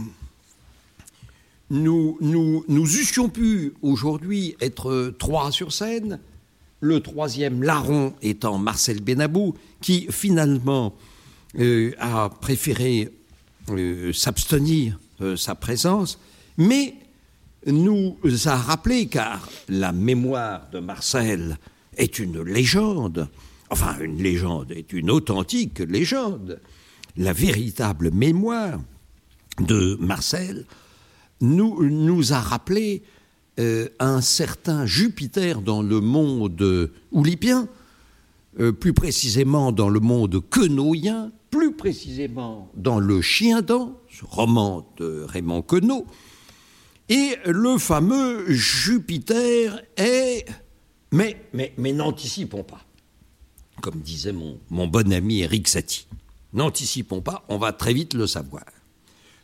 [1.70, 6.20] nous, nous, eussions pu aujourd'hui être trois sur scène,
[6.82, 10.96] le troisième larron étant Marcel Benabou, qui finalement
[11.60, 13.10] euh, a préféré
[13.70, 16.20] euh, s'abstenir de sa présence,
[16.58, 16.96] mais
[17.66, 21.58] nous a rappelé, car la mémoire de Marcel
[21.98, 23.28] est une légende,
[23.70, 26.62] enfin une légende est une authentique légende,
[27.18, 28.80] la véritable mémoire
[29.60, 30.66] de Marcel
[31.42, 33.04] nous, nous a rappelé
[33.60, 37.68] euh, un certain Jupiter dans le monde oulipien,
[38.60, 44.88] euh, plus précisément dans le monde quenoïen, plus précisément dans le Chien dent, ce roman
[44.98, 46.06] de Raymond Queneau,
[47.10, 50.46] et le fameux Jupiter est...
[51.12, 52.86] Mais, mais, mais n'anticipons pas,
[53.82, 56.06] comme disait mon, mon bon ami Eric Satie.
[56.54, 58.64] N'anticipons pas, on va très vite le savoir.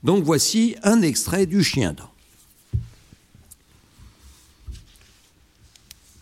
[0.05, 2.11] Donc voici un extrait du chien dent.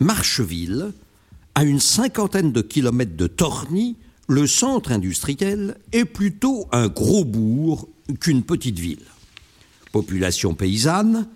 [0.00, 0.94] Marcheville,
[1.54, 7.86] à une cinquantaine de kilomètres de Torny, le centre industriel est plutôt un gros bourg
[8.20, 9.04] qu'une petite ville.
[9.92, 11.28] Population paysanne,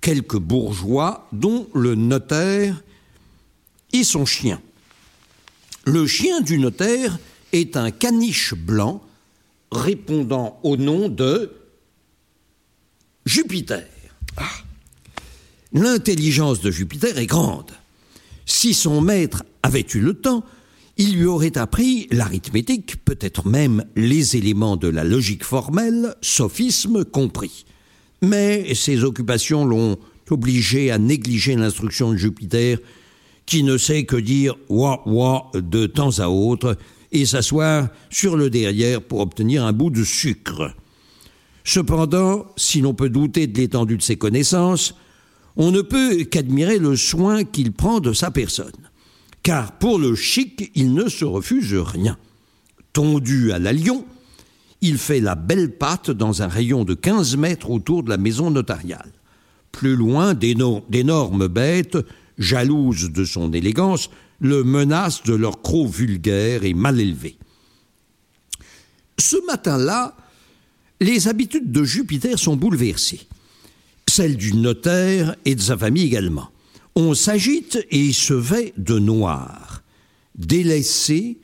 [0.00, 2.82] quelques bourgeois, dont le notaire
[3.92, 4.60] et son chien.
[5.84, 7.16] Le chien du notaire
[7.52, 9.04] est un caniche blanc
[9.70, 11.61] répondant au nom de
[13.24, 13.84] Jupiter.
[14.36, 14.48] Ah.
[15.72, 17.70] L'intelligence de Jupiter est grande.
[18.46, 20.44] Si son maître avait eu le temps,
[20.98, 27.64] il lui aurait appris l'arithmétique, peut-être même les éléments de la logique formelle, sophisme compris.
[28.20, 29.98] Mais ses occupations l'ont
[30.30, 32.78] obligé à négliger l'instruction de Jupiter,
[33.46, 36.76] qui ne sait que dire wa wa de temps à autre
[37.12, 40.74] et s'asseoir sur le derrière pour obtenir un bout de sucre.
[41.64, 44.94] Cependant, si l'on peut douter de l'étendue de ses connaissances,
[45.56, 48.72] on ne peut qu'admirer le soin qu'il prend de sa personne.
[49.42, 52.16] Car pour le chic, il ne se refuse rien.
[52.92, 54.04] Tondu à la Lyon,
[54.80, 58.50] il fait la belle patte dans un rayon de 15 mètres autour de la maison
[58.50, 59.12] notariale.
[59.70, 61.98] Plus loin, d'énormes bêtes,
[62.38, 67.38] jalouses de son élégance, le menacent de leur croc vulgaire et mal élevé.
[69.18, 70.16] Ce matin-là,
[71.02, 73.26] les habitudes de Jupiter sont bouleversées.
[74.08, 76.50] Celles du notaire et de sa famille également.
[76.94, 79.82] On s'agite et se vêt de noir.
[80.34, 81.38] Délaissé,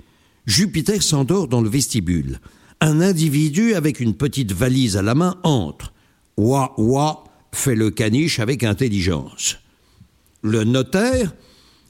[0.46, 2.40] Jupiter s'endort dans le vestibule.
[2.80, 5.92] Un individu avec une petite valise à la main entre.
[6.36, 9.58] Ouah, ouah, fait le caniche avec intelligence.
[10.42, 11.34] Le notaire,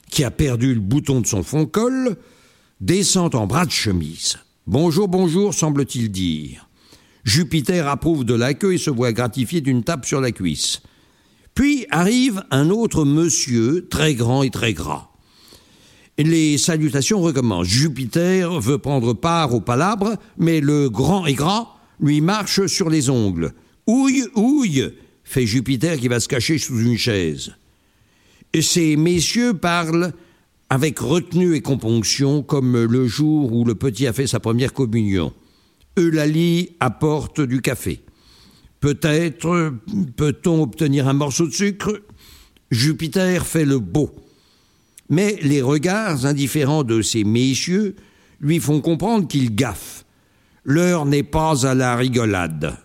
[0.09, 2.17] qui a perdu le bouton de son fond-col,
[2.81, 4.37] descend en bras de chemise.
[4.65, 6.68] Bonjour, bonjour, semble-t-il dire.
[7.29, 10.81] Jupiter approuve de l'accueil et se voit gratifié d'une tape sur la cuisse.
[11.53, 15.09] Puis arrive un autre monsieur, très grand et très gras.
[16.17, 17.67] Les salutations recommencent.
[17.67, 21.67] Jupiter veut prendre part au palabre, mais le grand et gras
[21.99, 23.53] lui marche sur les ongles.
[23.85, 24.91] Ouille, ouille,
[25.23, 27.53] fait Jupiter qui va se cacher sous une chaise.
[28.53, 30.13] Et ces messieurs parlent
[30.71, 35.31] avec retenue et componction, comme le jour où le petit a fait sa première communion.
[35.99, 38.01] Eulalie apporte du café.
[38.79, 39.73] Peut-être
[40.15, 42.01] peut-on obtenir un morceau de sucre
[42.71, 44.11] Jupiter fait le beau.
[45.09, 47.95] Mais les regards indifférents de ces messieurs
[48.39, 50.05] lui font comprendre qu'il gaffe.
[50.63, 52.77] L'heure n'est pas à la rigolade.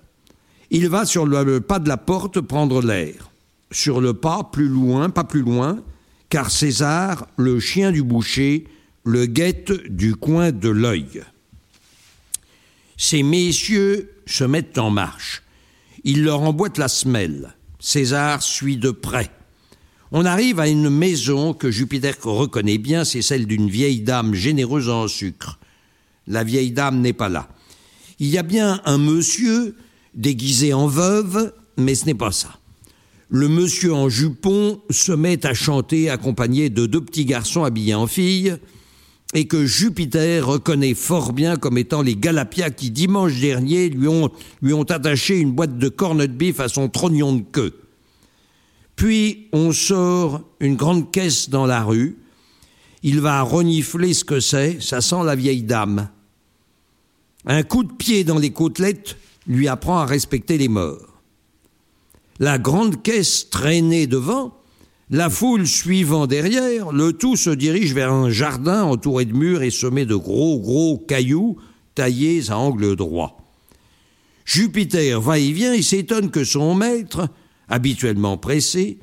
[0.71, 3.31] Il va sur le pas de la porte prendre l'air.
[3.71, 5.83] Sur le pas, plus loin, pas plus loin,
[6.31, 8.67] car César, le chien du boucher,
[9.05, 11.23] le guette du coin de l'œil.
[13.07, 15.43] Ces messieurs se mettent en marche.
[16.05, 17.55] Il leur emboîte la semelle.
[17.79, 19.31] César suit de près.
[20.11, 24.89] On arrive à une maison que Jupiter reconnaît bien, c'est celle d'une vieille dame généreuse
[24.89, 25.59] en sucre.
[26.27, 27.51] La vieille dame n'est pas là.
[28.21, 29.77] Il y a bien un monsieur
[30.15, 32.59] déguisé en veuve, mais ce n'est pas ça.
[33.29, 38.07] Le monsieur en jupon se met à chanter accompagné de deux petits garçons habillés en
[38.07, 38.57] filles,
[39.35, 44.82] et que Jupiter reconnaît fort bien comme étant les Galapias qui, dimanche dernier, lui ont,
[44.85, 47.74] attaché une boîte de corned beef à son trognon de queue.
[48.95, 52.16] Puis on sort une grande caisse dans la rue.
[53.03, 56.09] Il va renifler ce que c'est, ça sent la vieille dame.
[57.45, 59.16] Un coup de pied dans les côtelettes
[59.49, 61.20] lui apprend à respecter les morts.
[62.39, 64.57] La grande caisse traînée devant
[65.11, 69.71] la foule suivant derrière, le tout se dirige vers un jardin entouré de murs et
[69.71, 71.57] semé de gros, gros cailloux
[71.95, 73.41] taillés à angle droit.
[74.45, 77.29] Jupiter va et vient et s'étonne que son maître,
[77.69, 78.99] habituellement pressé,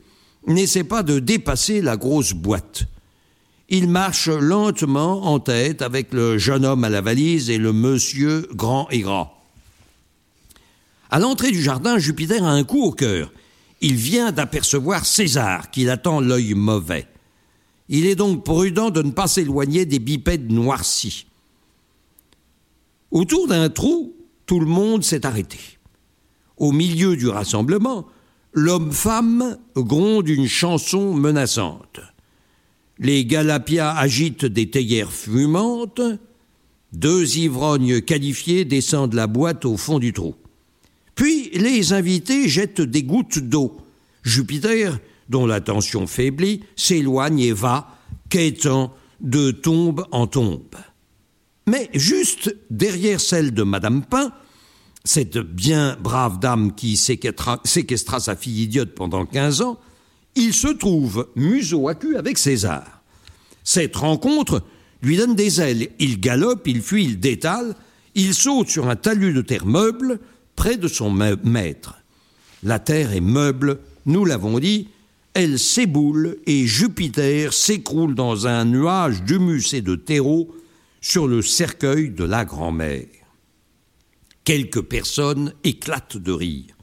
[0.47, 2.85] n'essaie pas de dépasser la grosse boîte.
[3.69, 8.47] Il marche lentement en tête avec le jeune homme à la valise et le monsieur
[8.53, 9.31] grand et gras.
[11.09, 13.31] À l'entrée du jardin, Jupiter a un coup au cœur
[13.81, 17.07] il vient d'apercevoir César, qui attend l'œil mauvais.
[17.89, 21.25] Il est donc prudent de ne pas s'éloigner des bipèdes noircis.
[23.09, 24.15] Autour d'un trou,
[24.45, 25.59] tout le monde s'est arrêté.
[26.57, 28.07] Au milieu du rassemblement,
[28.53, 31.99] l'homme-femme gronde une chanson menaçante.
[32.99, 36.01] Les galapias agitent des théières fumantes.
[36.93, 40.35] Deux ivrognes qualifiés descendent la boîte au fond du trou.
[41.21, 43.77] Puis les invités jettent des gouttes d'eau.
[44.23, 44.97] Jupiter,
[45.29, 47.95] dont l'attention faiblit, s'éloigne et va,
[48.27, 50.75] quêtant de tombe en tombe.
[51.67, 54.33] Mais juste derrière celle de Madame Pain,
[55.05, 59.79] cette bien brave dame qui séquestra, sa fille idiote pendant quinze ans,
[60.33, 63.03] il se trouve museau à cul avec César.
[63.63, 64.63] Cette rencontre
[65.03, 65.89] lui donne des ailes.
[65.99, 67.75] Il galope, il fuit, il détale,
[68.15, 70.19] il saute sur un talus de terre meuble,
[70.61, 71.95] près de son maître.
[72.61, 74.89] La terre est meuble, nous l'avons dit,
[75.33, 80.55] elle s'éboule et Jupiter s'écroule dans un nuage d'humus et de terreau
[81.01, 83.07] sur le cercueil de la grand-mère.
[84.43, 86.75] Quelques personnes éclatent de rire,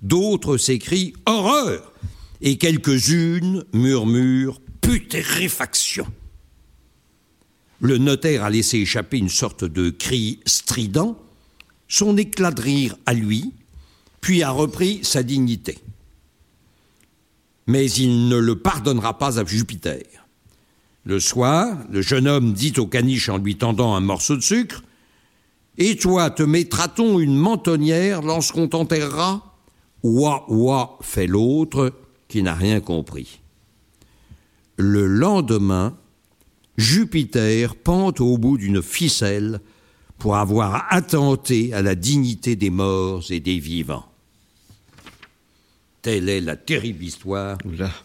[0.00, 1.92] d'autres s'écrient horreur,
[2.40, 6.06] et quelques-unes murmurent putréfaction.
[7.78, 11.18] Le notaire a laissé échapper une sorte de cri strident,
[11.92, 13.52] son éclat de rire à lui,
[14.22, 15.78] puis a repris sa dignité.
[17.66, 20.02] Mais il ne le pardonnera pas à Jupiter.
[21.04, 24.82] Le soir, le jeune homme dit au caniche en lui tendant un morceau de sucre
[25.76, 29.54] Et toi, te mettra-t-on une mentonnière lorsqu'on t'enterrera?
[30.02, 31.92] Ouah, ouah, fait l'autre,
[32.26, 33.42] qui n'a rien compris.
[34.78, 35.94] Le lendemain,
[36.78, 39.60] Jupiter pente au bout d'une ficelle
[40.22, 44.06] pour avoir attenté à la dignité des morts et des vivants.
[46.00, 47.58] Telle est la terrible histoire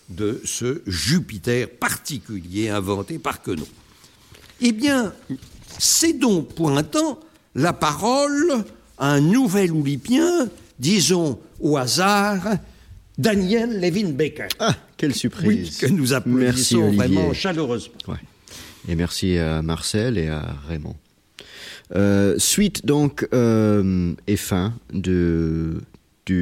[0.09, 3.67] de ce Jupiter particulier inventé par Queneau.
[4.61, 5.13] Eh bien,
[5.77, 7.19] c'est donc pointant
[7.53, 8.65] la parole
[8.97, 10.49] à un nouvel oulipien,
[10.79, 12.57] disons au hasard,
[13.19, 14.47] Daniel Levin Baker.
[14.57, 15.77] Ah, quelle surprise.
[15.77, 17.93] que nous applaudissons vraiment chaleureusement.
[18.87, 20.95] Et merci à Marcel et à Raymond.
[21.95, 25.81] Euh, suite donc euh, et fin du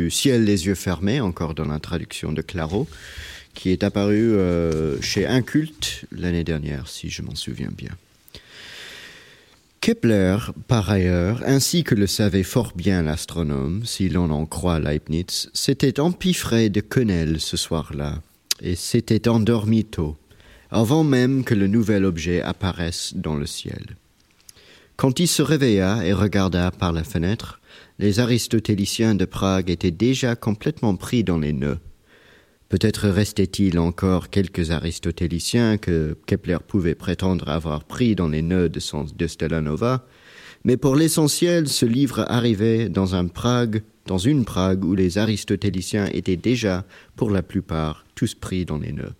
[0.09, 2.87] Ciel les yeux fermés, encore dans la traduction de Claro,
[3.53, 7.91] qui est apparu euh, chez Inculte l'année dernière, si je m'en souviens bien.
[9.81, 10.37] Kepler,
[10.67, 15.99] par ailleurs, ainsi que le savait fort bien l'astronome, si l'on en croit Leibniz, s'était
[15.99, 18.19] empiffré de quenelles ce soir-là,
[18.61, 20.17] et s'était endormi tôt
[20.71, 23.95] avant même que le nouvel objet apparaisse dans le ciel.
[24.97, 27.59] Quand il se réveilla et regarda par la fenêtre,
[27.99, 31.79] les aristotéliciens de Prague étaient déjà complètement pris dans les nœuds.
[32.69, 38.79] Peut-être restait-il encore quelques aristotéliciens que Kepler pouvait prétendre avoir pris dans les nœuds de,
[38.79, 40.05] son, de Stellanova,
[40.63, 46.37] mais pour l'essentiel, ce livre arrivait dans Prague, dans une Prague où les aristotéliciens étaient
[46.37, 46.85] déjà,
[47.17, 49.13] pour la plupart, tous pris dans les nœuds.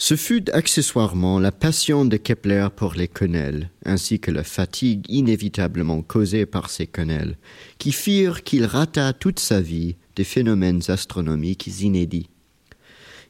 [0.00, 6.02] Ce fut accessoirement la passion de Kepler pour les quenelles, ainsi que la fatigue inévitablement
[6.02, 7.36] causée par ces quenelles,
[7.78, 12.30] qui firent qu'il rata toute sa vie des phénomènes astronomiques inédits.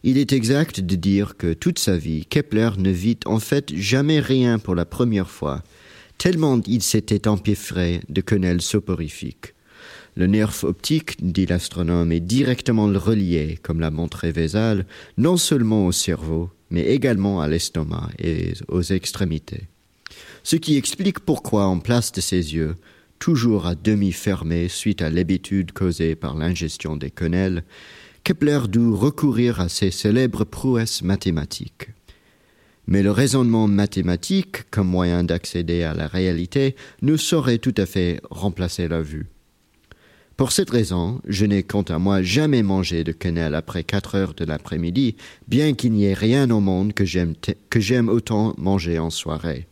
[0.02, 4.20] Il est exact de dire que toute sa vie, Kepler ne vit en fait jamais
[4.20, 5.62] rien pour la première fois,
[6.18, 9.54] tellement il s'était empiffré de quenelles soporifiques.
[10.16, 14.84] Le nerf optique, dit l'astronome, est directement relié, comme l'a montré Vézal,
[15.16, 19.68] non seulement au cerveau, mais également à l'estomac et aux extrémités.
[20.42, 22.76] Ce qui explique pourquoi, en place de ses yeux,
[23.18, 27.64] toujours à demi fermés suite à l'habitude causée par l'ingestion des quenelles,
[28.24, 31.88] Kepler dut recourir à ses célèbres prouesses mathématiques.
[32.86, 38.20] Mais le raisonnement mathématique, comme moyen d'accéder à la réalité, ne saurait tout à fait
[38.30, 39.26] remplacer la vue.
[40.38, 44.34] Pour cette raison, je n'ai quant à moi jamais mangé de quenelle après quatre heures
[44.34, 45.16] de l'après-midi,
[45.48, 49.66] bien qu'il n'y ait rien au monde que j'aime, autant manger en soirée.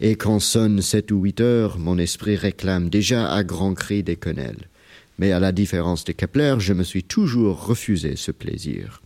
[0.00, 4.16] Et quand sonne sept ou huit heures, mon esprit réclame déjà à grands cris des
[4.16, 4.70] quenelles.
[5.18, 9.02] Mais à la différence de Kepler, je me suis toujours refusé ce plaisir.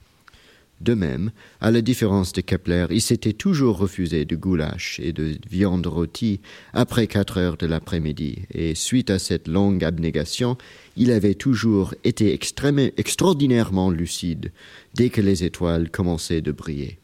[0.81, 5.37] De même, à la différence de Kepler, il s'était toujours refusé de goulash et de
[5.49, 6.41] viande rôtie
[6.73, 10.57] après quatre heures de l'après-midi, et suite à cette longue abnégation,
[10.97, 14.53] il avait toujours été extraordinairement lucide
[14.95, 16.99] dès que les étoiles commençaient de briller.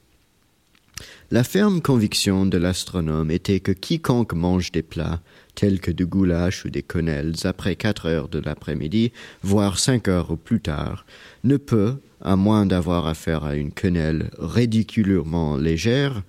[1.31, 5.20] La ferme conviction de l'astronome était que quiconque mange des plats
[5.57, 9.11] tels que du goulash ou des quenelles après quatre heures de l'après-midi,
[9.42, 11.04] voire cinq heures ou plus tard,
[11.42, 16.22] ne peut, à moins d'avoir affaire à une quenelle ridiculement légère,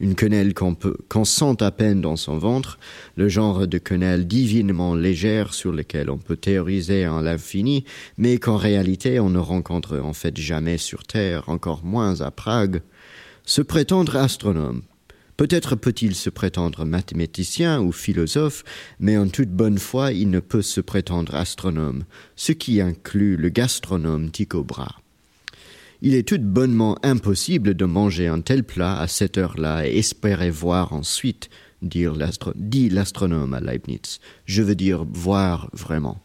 [0.00, 2.78] une quenelle qu'on sent à peine dans son ventre,
[3.16, 7.84] le genre de quenelle divinement légère sur lequel on peut théoriser en l'infini,
[8.16, 12.80] mais qu'en réalité on ne rencontre en fait jamais sur Terre, encore moins à Prague,
[13.44, 14.82] se prétendre astronome.
[15.40, 18.62] Peut-être peut-il se prétendre mathématicien ou philosophe,
[18.98, 22.04] mais en toute bonne foi il ne peut se prétendre astronome,
[22.36, 25.00] ce qui inclut le gastronome Tycho Brahe.
[26.02, 30.50] Il est tout bonnement impossible de manger un tel plat à cette heure-là et espérer
[30.50, 31.48] voir ensuite,
[31.80, 32.04] dit
[32.90, 34.20] l'astronome à Leibniz.
[34.44, 36.20] Je veux dire voir vraiment.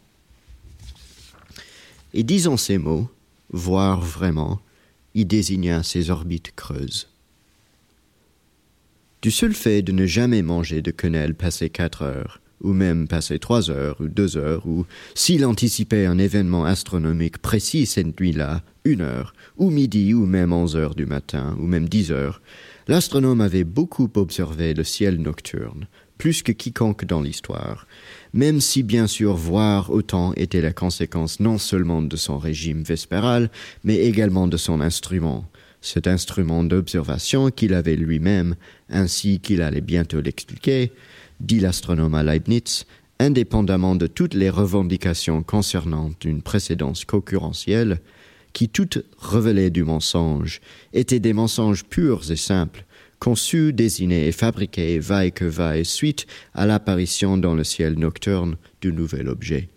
[2.12, 3.08] Et disant ces mots,
[3.50, 4.60] voir vraiment,
[5.14, 7.08] il désigna ses orbites creuses.
[9.22, 13.38] Du seul fait de ne jamais manger de quenelle passé quatre heures, ou même passer
[13.38, 19.00] trois heures ou deux heures, ou s'il anticipait un événement astronomique précis cette nuit-là, une
[19.00, 22.40] heure, ou midi, ou même onze heures du matin, ou même dix heures,
[22.88, 25.86] l'astronome avait beaucoup observé le ciel nocturne,
[26.18, 27.86] plus que quiconque dans l'histoire,
[28.32, 33.50] même si bien sûr voir autant était la conséquence non seulement de son régime vespéral,
[33.82, 35.48] mais également de son instrument,
[35.86, 38.56] cet instrument d'observation qu'il avait lui-même,
[38.90, 40.92] ainsi qu'il allait bientôt l'expliquer,
[41.40, 42.86] dit l'astronome à Leibniz,
[43.20, 48.00] indépendamment de toutes les revendications concernant une précédence concurrentielle,
[48.52, 50.60] qui toutes revelaient du mensonge,
[50.92, 52.84] étaient des mensonges purs et simples,
[53.20, 58.92] conçus, désignés et fabriqués vaille que vaille suite à l'apparition dans le ciel nocturne du
[58.92, 59.68] nouvel objet.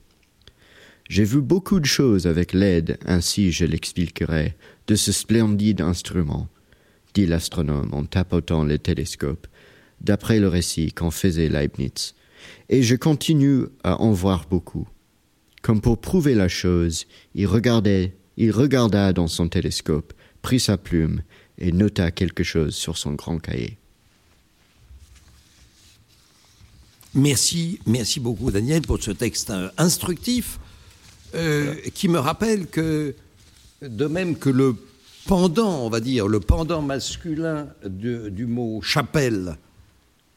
[1.09, 4.55] J'ai vu beaucoup de choses avec l'aide, ainsi je l'expliquerai,
[4.89, 6.47] de ce splendide instrument,
[7.13, 9.45] dit l'astronome en tapotant le télescope,
[10.01, 12.15] d'après le récit qu'en faisait Leibniz,
[12.69, 14.87] et je continue à en voir beaucoup.
[15.61, 20.11] Comme pour prouver la chose, il regardait, il regarda dans son télescope,
[20.41, 21.21] prit sa plume
[21.59, 23.77] et nota quelque chose sur son grand cahier.
[27.13, 30.59] Merci, merci beaucoup Daniel pour ce texte euh, instructif
[31.35, 33.13] euh, qui me rappelle que
[33.81, 34.75] de même que le
[35.25, 39.57] pendant, on va dire, le pendant masculin du mot chapelle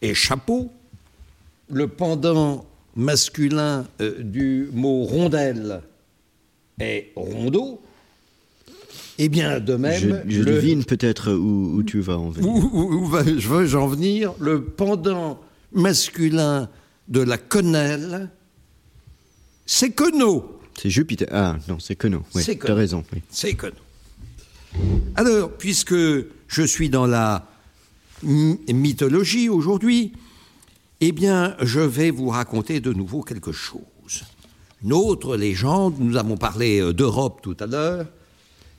[0.02, 0.70] et chapeau,
[1.70, 5.80] le pendant masculin euh, du mot rondelle
[6.78, 7.80] est rondeau,
[9.18, 10.22] eh bien, de même.
[10.26, 12.48] Je, devine peut-être où, tu vas en venir.
[12.74, 15.40] Où, je veux en venir Le pendant
[15.72, 16.68] masculin
[17.08, 18.30] de la quenelle,
[19.66, 20.60] c'est Queneau.
[20.82, 21.28] C'est Jupiter.
[21.30, 22.24] Ah, non, c'est Queneau.
[22.34, 23.04] Oui, tu as raison.
[23.12, 23.22] Oui.
[23.30, 23.76] C'est Queneau.
[25.14, 27.46] Alors, puisque je suis dans la
[28.24, 30.12] mythologie aujourd'hui,
[31.00, 34.24] eh bien, je vais vous raconter de nouveau quelque chose.
[34.82, 38.06] Une autre légende, nous avons parlé euh, d'Europe tout à l'heure,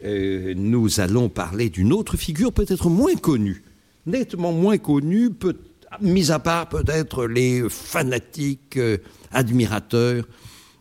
[0.04, 3.64] euh, nous allons parler d'une autre figure peut-être moins connue,
[4.06, 5.56] nettement moins connue, peut,
[6.02, 8.98] mis à part peut-être les fanatiques euh,
[9.32, 10.26] admirateurs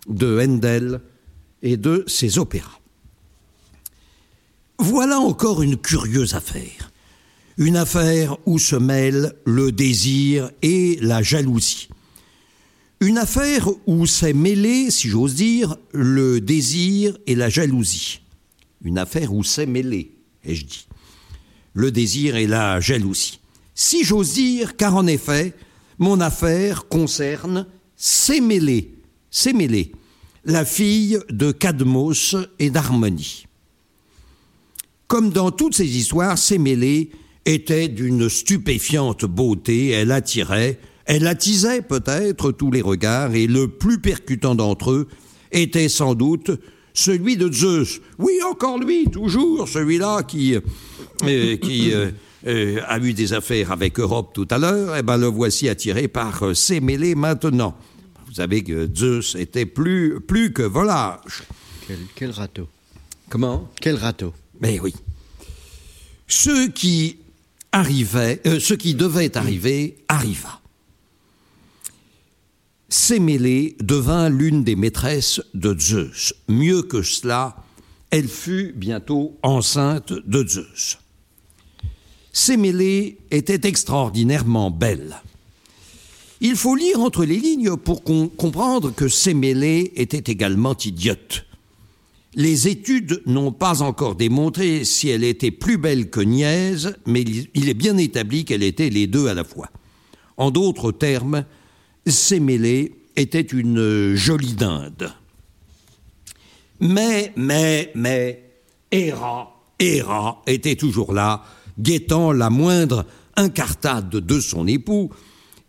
[0.09, 1.01] de Handel
[1.63, 2.79] et de ses opéras.
[4.79, 6.91] Voilà encore une curieuse affaire.
[7.57, 11.89] Une affaire où se mêlent le désir et la jalousie.
[13.01, 18.21] Une affaire où s'est mêlé, si j'ose dire, le désir et la jalousie.
[18.85, 20.13] Une affaire où s'est mêlé,
[20.45, 20.87] ai-je dit.
[21.75, 23.41] Le désir et la jalousie.
[23.75, 25.55] Si j'ose dire, car en effet,
[25.99, 28.95] mon affaire concerne Sémélé,
[29.31, 29.93] Sémélé,
[30.45, 33.47] la fille de Cadmos et d'Harmonie.
[35.07, 37.11] Comme dans toutes ces histoires, Sémélé
[37.45, 44.01] était d'une stupéfiante beauté, elle attirait, elle attisait peut-être tous les regards, et le plus
[44.01, 45.09] percutant d'entre eux
[45.51, 46.51] était sans doute
[46.95, 48.01] celui de Zeus.
[48.19, 52.11] Oui, encore lui, toujours celui-là qui, euh, qui euh,
[52.47, 55.69] euh, a eu des affaires avec Europe tout à l'heure, et eh ben le voici
[55.69, 57.77] attiré par Sémélé maintenant.
[58.33, 61.43] Vous savez que Zeus était plus, plus que volage.
[61.87, 62.67] Quel, quel râteau.
[63.29, 63.69] Comment?
[63.79, 64.33] Quel râteau.
[64.59, 64.95] Mais oui.
[66.27, 67.19] Ce qui
[67.73, 70.63] arrivait, euh, ce qui devait arriver, arriva.
[72.89, 76.33] Sémélé devint l'une des maîtresses de Zeus.
[76.49, 77.55] Mieux que cela,
[78.09, 80.99] elle fut bientôt enceinte de Zeus.
[82.33, 85.21] Sémélé était extraordinairement belle.
[86.45, 91.47] Il faut lire entre les lignes pour comprendre que Sémélé était également idiote.
[92.35, 97.69] Les études n'ont pas encore démontré si elle était plus belle que Niaise, mais il
[97.69, 99.69] est bien établi qu'elle était les deux à la fois.
[100.37, 101.45] En d'autres termes,
[102.07, 105.13] Sémélé était une jolie dinde.
[106.81, 108.51] Mais, mais, mais,
[108.91, 111.45] Héra, Héra était toujours là,
[111.79, 115.11] guettant la moindre incartade de son époux,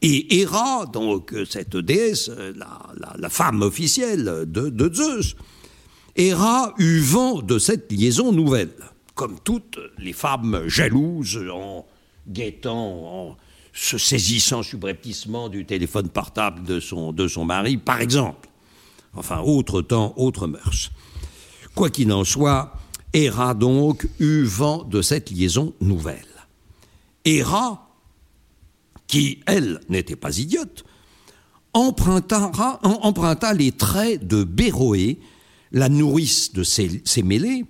[0.04, 5.36] et Héra, donc cette déesse, la, femme officielle de, Zeus,
[6.18, 8.74] Héra eut vent de cette liaison nouvelle,
[9.16, 11.86] comme toutes les femmes jalouses en
[12.28, 13.38] guettant, en
[13.72, 18.50] se saisissant subrepticement du téléphone portable de son, de son mari, par exemple.
[19.16, 20.92] Enfin, autre temps, autre mœurs.
[21.76, 22.74] Quoi qu'il en soit,
[23.14, 26.28] Héra donc eut vent de cette liaison nouvelle.
[27.24, 27.83] Héra
[29.14, 30.84] qui, elle, n'était pas idiote,
[31.74, 35.20] emprunta, les traits de Béroé,
[35.72, 37.64] la nourrice de ses, mêlées,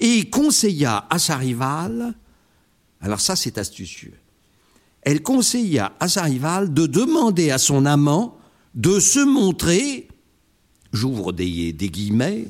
[0.00, 2.14] et conseilla à sa rivale,
[3.00, 4.14] alors ça c'est astucieux,
[5.02, 8.36] elle conseilla à sa rivale de demander à son amant
[8.74, 10.08] de se montrer,
[10.92, 12.48] j'ouvre des guillemets,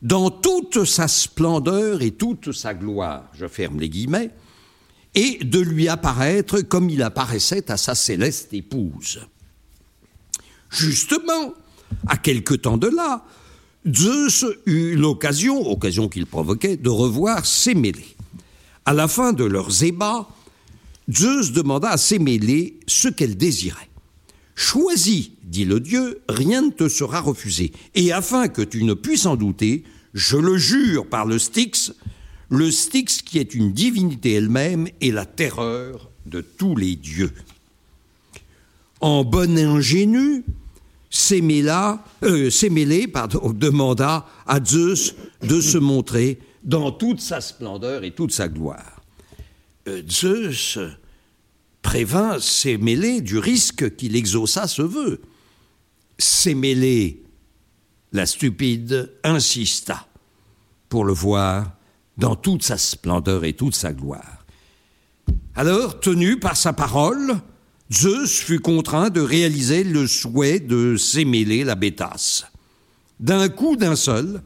[0.00, 4.30] dans toute sa splendeur et toute sa gloire, je ferme les guillemets,
[5.14, 9.20] et de lui apparaître comme il apparaissait à sa céleste épouse.
[10.70, 11.54] Justement,
[12.06, 13.24] à quelque temps de là,
[13.86, 18.16] Zeus eut l'occasion, occasion qu'il provoquait, de revoir Sémélé.
[18.84, 20.28] À la fin de leurs ébats,
[21.10, 23.90] Zeus demanda à Sémélé ce qu'elle désirait.
[24.54, 27.72] Choisis, dit le dieu, rien ne te sera refusé.
[27.94, 29.84] Et afin que tu ne puisses en douter,
[30.14, 31.92] je le jure par le Styx,
[32.48, 37.32] le Styx, qui est une divinité elle-même, est la terreur de tous les dieux.
[39.00, 40.44] En bon ingénu,
[42.22, 43.06] euh, Sémélé
[43.54, 49.02] demanda à Zeus de se montrer dans toute sa splendeur et toute sa gloire.
[49.88, 50.78] Euh, Zeus
[51.82, 55.20] prévint Sémélé du risque qu'il exauça ce vœu.
[56.18, 57.22] Sémélé,
[58.12, 60.06] la stupide, insista
[60.88, 61.72] pour le voir
[62.18, 64.44] dans toute sa splendeur et toute sa gloire.
[65.56, 67.40] Alors, tenu par sa parole,
[67.92, 72.46] Zeus fut contraint de réaliser le souhait de s'émêler la bétasse.
[73.20, 74.42] D'un coup d'un seul,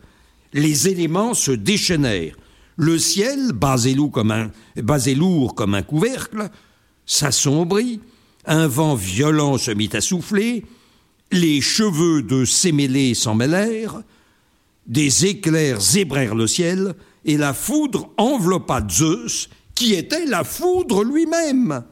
[0.53, 2.37] les éléments se déchaînèrent.
[2.77, 4.51] Le ciel, basé lourd comme un,
[5.17, 6.49] lourd comme un couvercle,
[7.07, 8.01] s'assombrit,
[8.45, 10.65] un vent violent se mit à souffler,
[11.33, 14.03] les cheveux de Sémélé s'en mêlèrent,
[14.87, 16.95] des éclairs zébrèrent le ciel,
[17.25, 21.85] et la foudre enveloppa Zeus, qui était la foudre lui-même.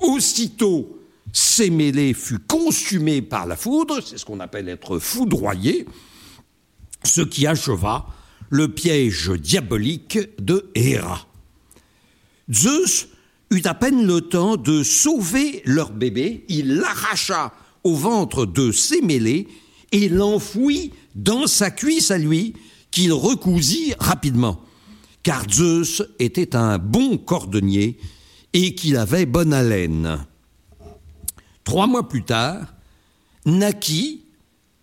[0.00, 0.98] Aussitôt,
[1.32, 5.86] Sémélé fut consumé par la foudre, c'est ce qu'on appelle être foudroyé,
[7.04, 8.06] ce qui acheva
[8.50, 11.26] le piège diabolique de Héra.
[12.52, 13.08] Zeus
[13.50, 17.52] eut à peine le temps de sauver leur bébé, il l'arracha
[17.84, 19.48] au ventre de Sémélé
[19.92, 22.54] et l'enfouit dans sa cuisse à lui,
[22.90, 24.60] qu'il recousit rapidement,
[25.22, 27.98] car Zeus était un bon cordonnier
[28.52, 30.24] et qu'il avait bonne haleine.
[31.64, 32.74] Trois mois plus tard,
[33.44, 34.22] naquit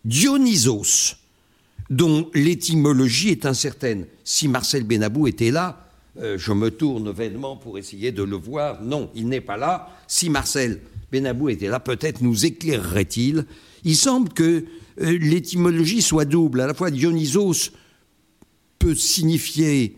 [0.06, 1.16] Dionysos,
[1.90, 4.06] dont l'étymologie est incertaine.
[4.24, 5.84] Si Marcel Benabou était là,
[6.22, 8.82] euh, je me tourne vainement pour essayer de le voir.
[8.84, 9.90] Non, il n'est pas là.
[10.08, 10.82] Si Marcel
[11.12, 13.46] Benabou était là, peut-être nous éclairerait-il.
[13.84, 14.66] Il semble que
[15.02, 16.62] euh, l'étymologie soit double.
[16.62, 17.72] À la fois, Dionysos
[18.84, 19.96] peut signifier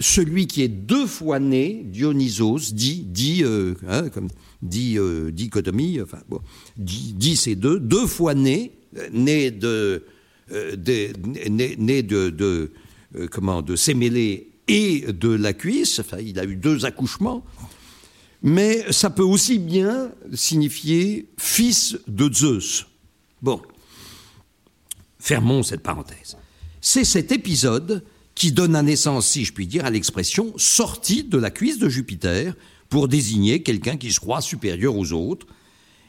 [0.00, 4.28] celui qui est deux fois né, Dionysos, dit, dit, euh, hein, comme
[4.62, 4.96] dit
[5.30, 6.40] dichotomie, enfin bon,
[6.78, 8.72] dit, dit deux, deux fois né,
[9.12, 10.06] né de,
[10.48, 12.72] né, de, de
[13.30, 17.44] comment, de Sémélé et de la cuisse, enfin il a eu deux accouchements,
[18.42, 22.86] mais ça peut aussi bien signifier fils de Zeus.
[23.42, 23.60] Bon,
[25.18, 26.39] fermons cette parenthèse.
[26.80, 28.04] C'est cet épisode
[28.34, 32.54] qui donne naissance, si je puis dire, à l'expression sortie de la cuisse de Jupiter
[32.88, 35.46] pour désigner quelqu'un qui se croit supérieur aux autres,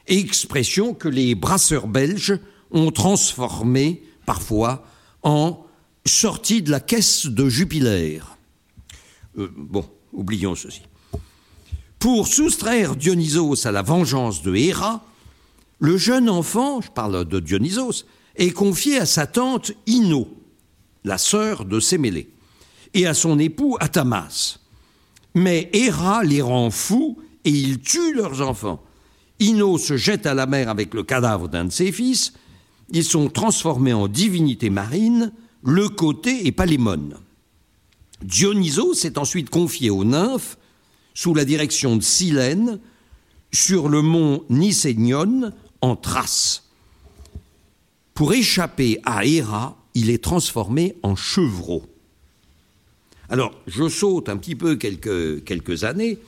[0.08, 2.40] expression que les brasseurs belges
[2.72, 4.86] ont transformée parfois
[5.24, 5.66] en
[6.06, 8.38] sortie de la caisse de Jupiter.
[9.38, 10.82] Euh, bon, oublions ceci.
[12.00, 15.06] Pour soustraire Dionysos à la vengeance de Héra,
[15.80, 18.06] le jeune enfant, je parle de Dionysos,
[18.36, 20.28] est confié à sa tante Ino,
[21.04, 22.30] la sœur de Sémélé,
[22.94, 24.60] et à son époux Athamas.
[25.34, 28.84] Mais Héra les rend fous et ils tuent leurs enfants.
[29.40, 32.34] Ino se jette à la mer avec le cadavre d'un de ses fils.
[32.92, 35.32] Ils sont transformés en divinités marines,
[35.64, 37.12] Leucoté et Palémon.
[38.22, 40.58] Dionysos s'est ensuite confié aux nymphes
[41.14, 42.80] sous la direction de Silène
[43.52, 46.70] sur le mont Nicénion en Thrace.
[48.14, 51.84] Pour échapper à Héra, il est transformé en chevreau.
[53.30, 56.20] Alors, je saute un petit peu quelques, années.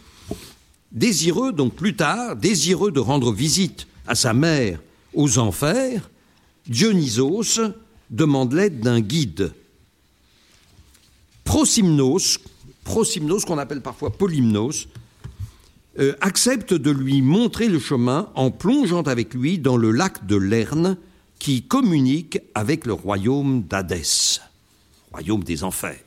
[0.92, 4.80] Désireux, donc plus tard, désireux de rendre visite à sa mère
[5.14, 6.10] aux enfers,
[6.68, 7.60] Dionysos
[8.10, 9.54] demande l'aide d'un guide
[11.44, 12.40] Prosymnos,
[12.84, 14.88] Prosymnos qu'on appelle parfois Polymnos,
[16.00, 20.36] euh, accepte de lui montrer le chemin en plongeant avec lui dans le lac de
[20.36, 20.98] Lerne
[21.44, 24.40] qui communique avec le royaume d'Hadès,
[25.12, 26.00] royaume des enfers.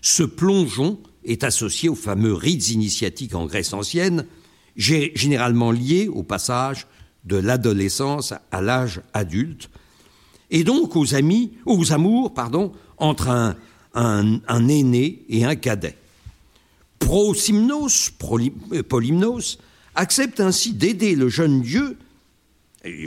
[0.00, 4.24] Ce plongeon est associé aux fameux rites initiatiques en Grèce ancienne,
[4.76, 6.86] généralement liés au passage
[7.24, 9.68] de l'adolescence à l'âge adulte,
[10.52, 13.56] et donc aux amis, aux amours, pardon, entre un,
[13.94, 15.98] un, aîné et un cadet.
[17.00, 18.12] Prosymnos,
[18.88, 19.58] Polymnos,
[19.96, 21.98] accepte ainsi d'aider le jeune dieu,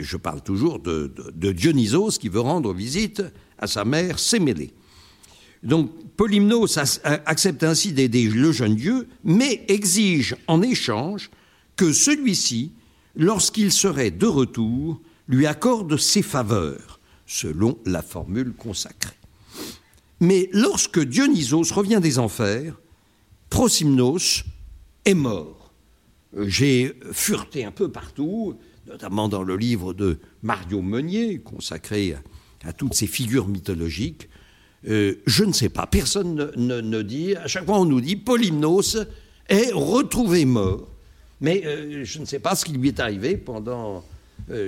[0.02, 1.12] je parle toujours de,
[1.52, 3.22] Dionysos qui veut rendre visite
[3.58, 4.72] à sa mère Sémélé.
[5.62, 11.30] Donc Polymnos accepte ainsi d'aider le jeune dieu, mais exige en échange
[11.76, 12.72] que celui-ci,
[13.14, 19.14] lorsqu'il serait de retour, lui accorde ses faveurs, selon la formule consacrée.
[20.20, 22.78] Mais lorsque Dionysos revient des enfers,
[23.48, 24.44] Prosymnos
[25.04, 25.72] est mort.
[26.36, 28.56] Euh, j'ai fureté un peu partout,
[28.90, 32.16] notamment dans le livre de Mario Meunier, consacré
[32.64, 34.28] à, toutes ces figures mythologiques.
[34.88, 38.98] Euh, je ne sais pas, personne ne, dit, à chaque fois on nous dit Polymnos
[39.48, 40.88] est retrouvé mort.
[41.40, 44.04] Mais euh, je ne sais pas ce qui lui est arrivé pendant,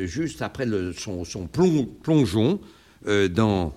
[0.06, 0.66] juste après
[0.96, 1.48] son,
[2.02, 2.60] plongeon
[3.08, 3.72] euh, dans,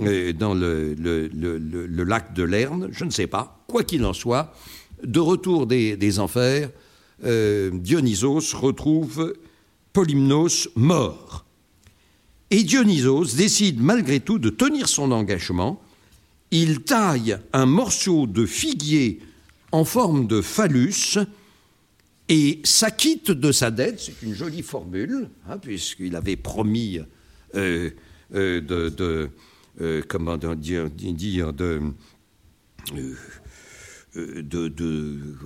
[0.00, 3.62] euh, le, lac de Lerne, je ne sais pas.
[3.66, 4.54] Quoi qu'il en soit,
[5.02, 6.70] de retour des, enfers,
[7.24, 9.34] euh, Dionysos retrouve
[9.92, 11.44] Polymnos mort.
[12.50, 15.80] Et Dionysos décide malgré tout de tenir son engagement.
[16.50, 19.20] Il taille un morceau de figuier
[19.72, 21.18] en forme de phallus
[22.28, 24.00] et s'acquitte de sa dette.
[24.00, 26.98] C'est une jolie formule, hein, puisqu'il avait promis
[27.54, 27.94] de,
[30.08, 31.80] comment dire, de,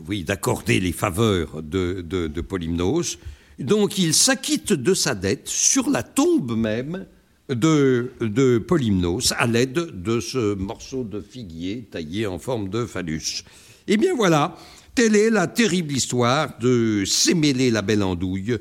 [0.09, 3.18] oui, d'accorder les faveurs de Polymnos.
[3.59, 7.07] Donc il s'acquitte de sa dette sur la tombe même
[7.48, 13.44] de, Polymnos à l'aide de ce morceau de figuier taillé en forme de phallus.
[13.86, 14.57] Eh bien voilà,
[14.94, 18.59] telle est la terrible histoire de Sémélé la belle andouille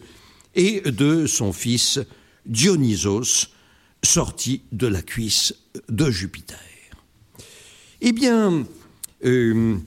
[0.55, 1.99] et de son fils
[2.45, 3.47] Dionysos,
[4.03, 5.55] sorti de la cuisse
[5.89, 6.59] de Jupiter.
[8.01, 8.65] Eh bien,
[9.23, 9.77] euh,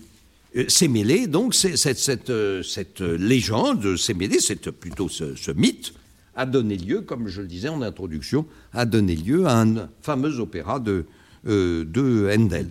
[0.68, 2.32] Sémélé, donc, cette, cette,
[2.62, 5.92] cette, légende, Sémélé, c'est plutôt ce, mythe,
[6.34, 10.38] a donné lieu, comme je le disais en introduction, a donné lieu à un fameux
[10.38, 11.04] opéra de,
[11.46, 12.68] euh, de Handel.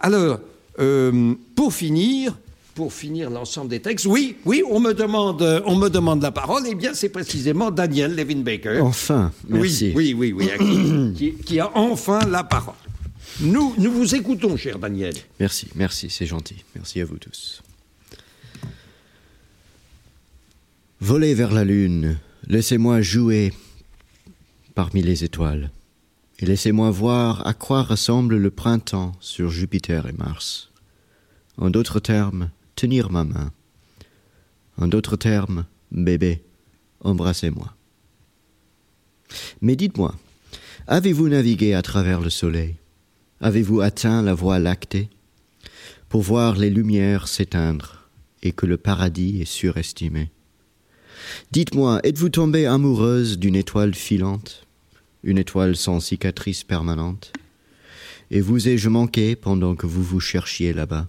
[0.00, 0.40] Alors,
[0.78, 2.36] euh, pour finir,
[2.74, 6.62] pour finir l'ensemble des textes, oui, oui, on me demande, on me demande la parole.
[6.68, 8.80] Eh bien, c'est précisément Daniel Levin Baker.
[8.80, 9.92] Enfin, merci.
[9.96, 12.74] Oui, oui, oui, oui qui, a enfin la parole.
[13.40, 15.14] Nous, nous vous écoutons, cher Daniel.
[15.38, 16.64] Merci, merci, c'est gentil.
[16.74, 17.62] Merci à vous tous.
[21.00, 23.52] Volez vers la lune, laissez-moi jouer
[24.74, 25.70] parmi les étoiles,
[26.38, 30.70] et laissez-moi voir à quoi ressemble le printemps sur Jupiter et Mars.
[31.58, 33.52] En d'autres termes, tenir ma main.
[34.78, 36.42] En d'autres termes, bébé,
[37.00, 37.74] embrassez-moi.
[39.60, 40.14] Mais dites-moi,
[40.86, 42.76] avez-vous navigué à travers le soleil?
[43.42, 45.10] Avez-vous atteint la voie lactée?
[46.08, 48.08] Pour voir les lumières s'éteindre
[48.42, 50.30] et que le paradis est surestimé
[51.52, 54.66] Dites-moi, êtes-vous tombée amoureuse d'une étoile filante,
[55.22, 57.34] une étoile sans cicatrice permanente?
[58.30, 61.06] Et vous ai-je manqué pendant que vous vous cherchiez là-bas?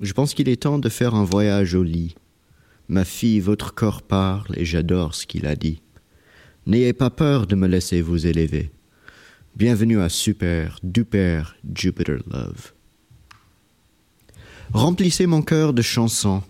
[0.00, 2.14] Je pense qu'il est temps de faire un voyage au lit.
[2.88, 5.82] Ma fille, votre corps parle et j'adore ce qu'il a dit.
[6.66, 8.70] N'ayez pas peur de me laisser vous élever.
[9.60, 11.42] Bienvenue à Super Duper
[11.74, 12.72] Jupiter Love.
[14.72, 16.42] Remplissez mon cœur de chansons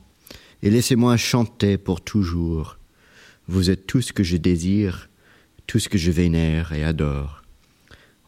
[0.62, 2.78] et laissez-moi chanter pour toujours.
[3.48, 5.11] Vous êtes tout ce que je désire,
[5.66, 7.42] tout ce que je vénère et adore.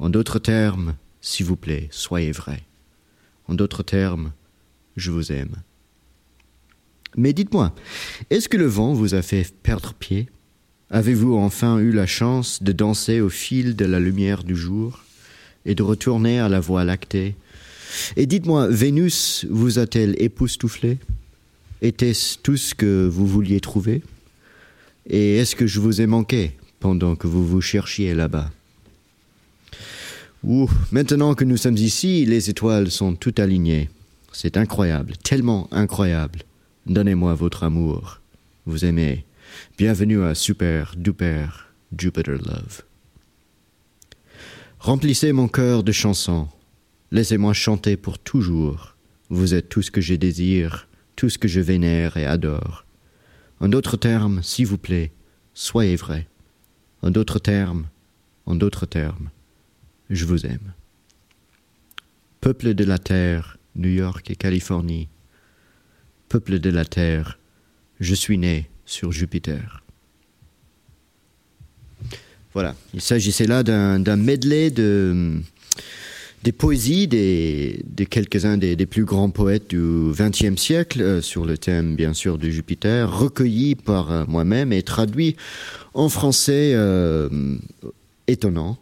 [0.01, 2.65] En d'autres termes, s'il vous plaît, soyez vrai.
[3.47, 4.33] En d'autres termes,
[4.97, 5.63] je vous aime.
[7.17, 7.73] Mais dites-moi,
[8.31, 10.29] est-ce que le vent vous a fait perdre pied?
[10.95, 15.03] Avez-vous enfin eu la chance de danser au fil de la lumière du jour
[15.65, 17.35] et de retourner à la voie lactée?
[18.17, 20.99] Et dites-moi, Vénus vous a-t-elle époustouflé?
[21.81, 24.03] Était-ce tout ce que vous vouliez trouver?
[25.09, 28.51] Et est-ce que je vous ai manqué pendant que vous vous cherchiez là-bas?
[30.45, 33.89] Ouh, maintenant que nous sommes ici, les étoiles sont toutes alignées.
[34.31, 36.41] C'est incroyable, tellement incroyable.
[36.85, 38.21] Donnez-moi votre amour.
[38.67, 39.25] Vous aimez.
[39.79, 41.47] Bienvenue à Super Duper
[41.97, 42.83] Jupiter Love.
[44.79, 46.49] Remplissez mon cœur de chansons.
[47.11, 48.97] Laissez-moi chanter pour toujours.
[49.29, 52.85] Vous êtes tout ce que je désire, tout ce que je vénère et adore.
[53.61, 55.13] En d'autres termes, s'il vous plaît,
[55.55, 56.27] soyez vrai.
[57.03, 57.87] En d'autres termes,
[58.47, 59.31] en d'autres termes,
[60.11, 60.73] je vous aime.
[62.41, 65.09] Peuple de la terre, New York et Californie.
[66.29, 67.39] Peuple de la Terre,
[68.01, 69.83] je suis né sur Jupiter.
[72.53, 75.41] Voilà, il s'agissait là d'un medley de,
[76.43, 81.97] des poésies des, quelques-uns des, plus grands poètes du XXe siècle euh, sur le thème
[81.97, 85.37] bien sûr de Jupiter, recueillis par euh, moi-même et traduits
[85.95, 87.29] en français euh,
[88.27, 88.79] étonnant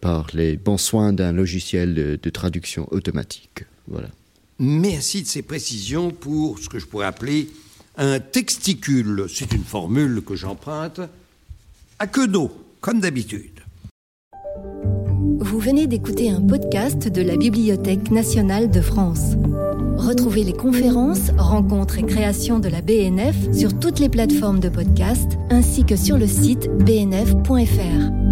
[0.00, 3.64] par les bons soins d'un logiciel de traduction automatique.
[3.88, 4.08] Voilà.
[4.58, 7.48] Merci de ces précisions pour ce que je pourrais appeler
[8.00, 9.26] un texticule.
[9.28, 11.00] C'est une formule que j'emprunte
[11.98, 13.60] à que d'eau, comme d'habitude.
[15.38, 19.34] Vous venez d'écouter un podcast de la Bibliothèque nationale de France.
[19.96, 25.32] Retrouvez les conférences, rencontres et créations de la BNF sur toutes les plateformes de podcast
[25.50, 28.29] ainsi que sur le site bnf.fr.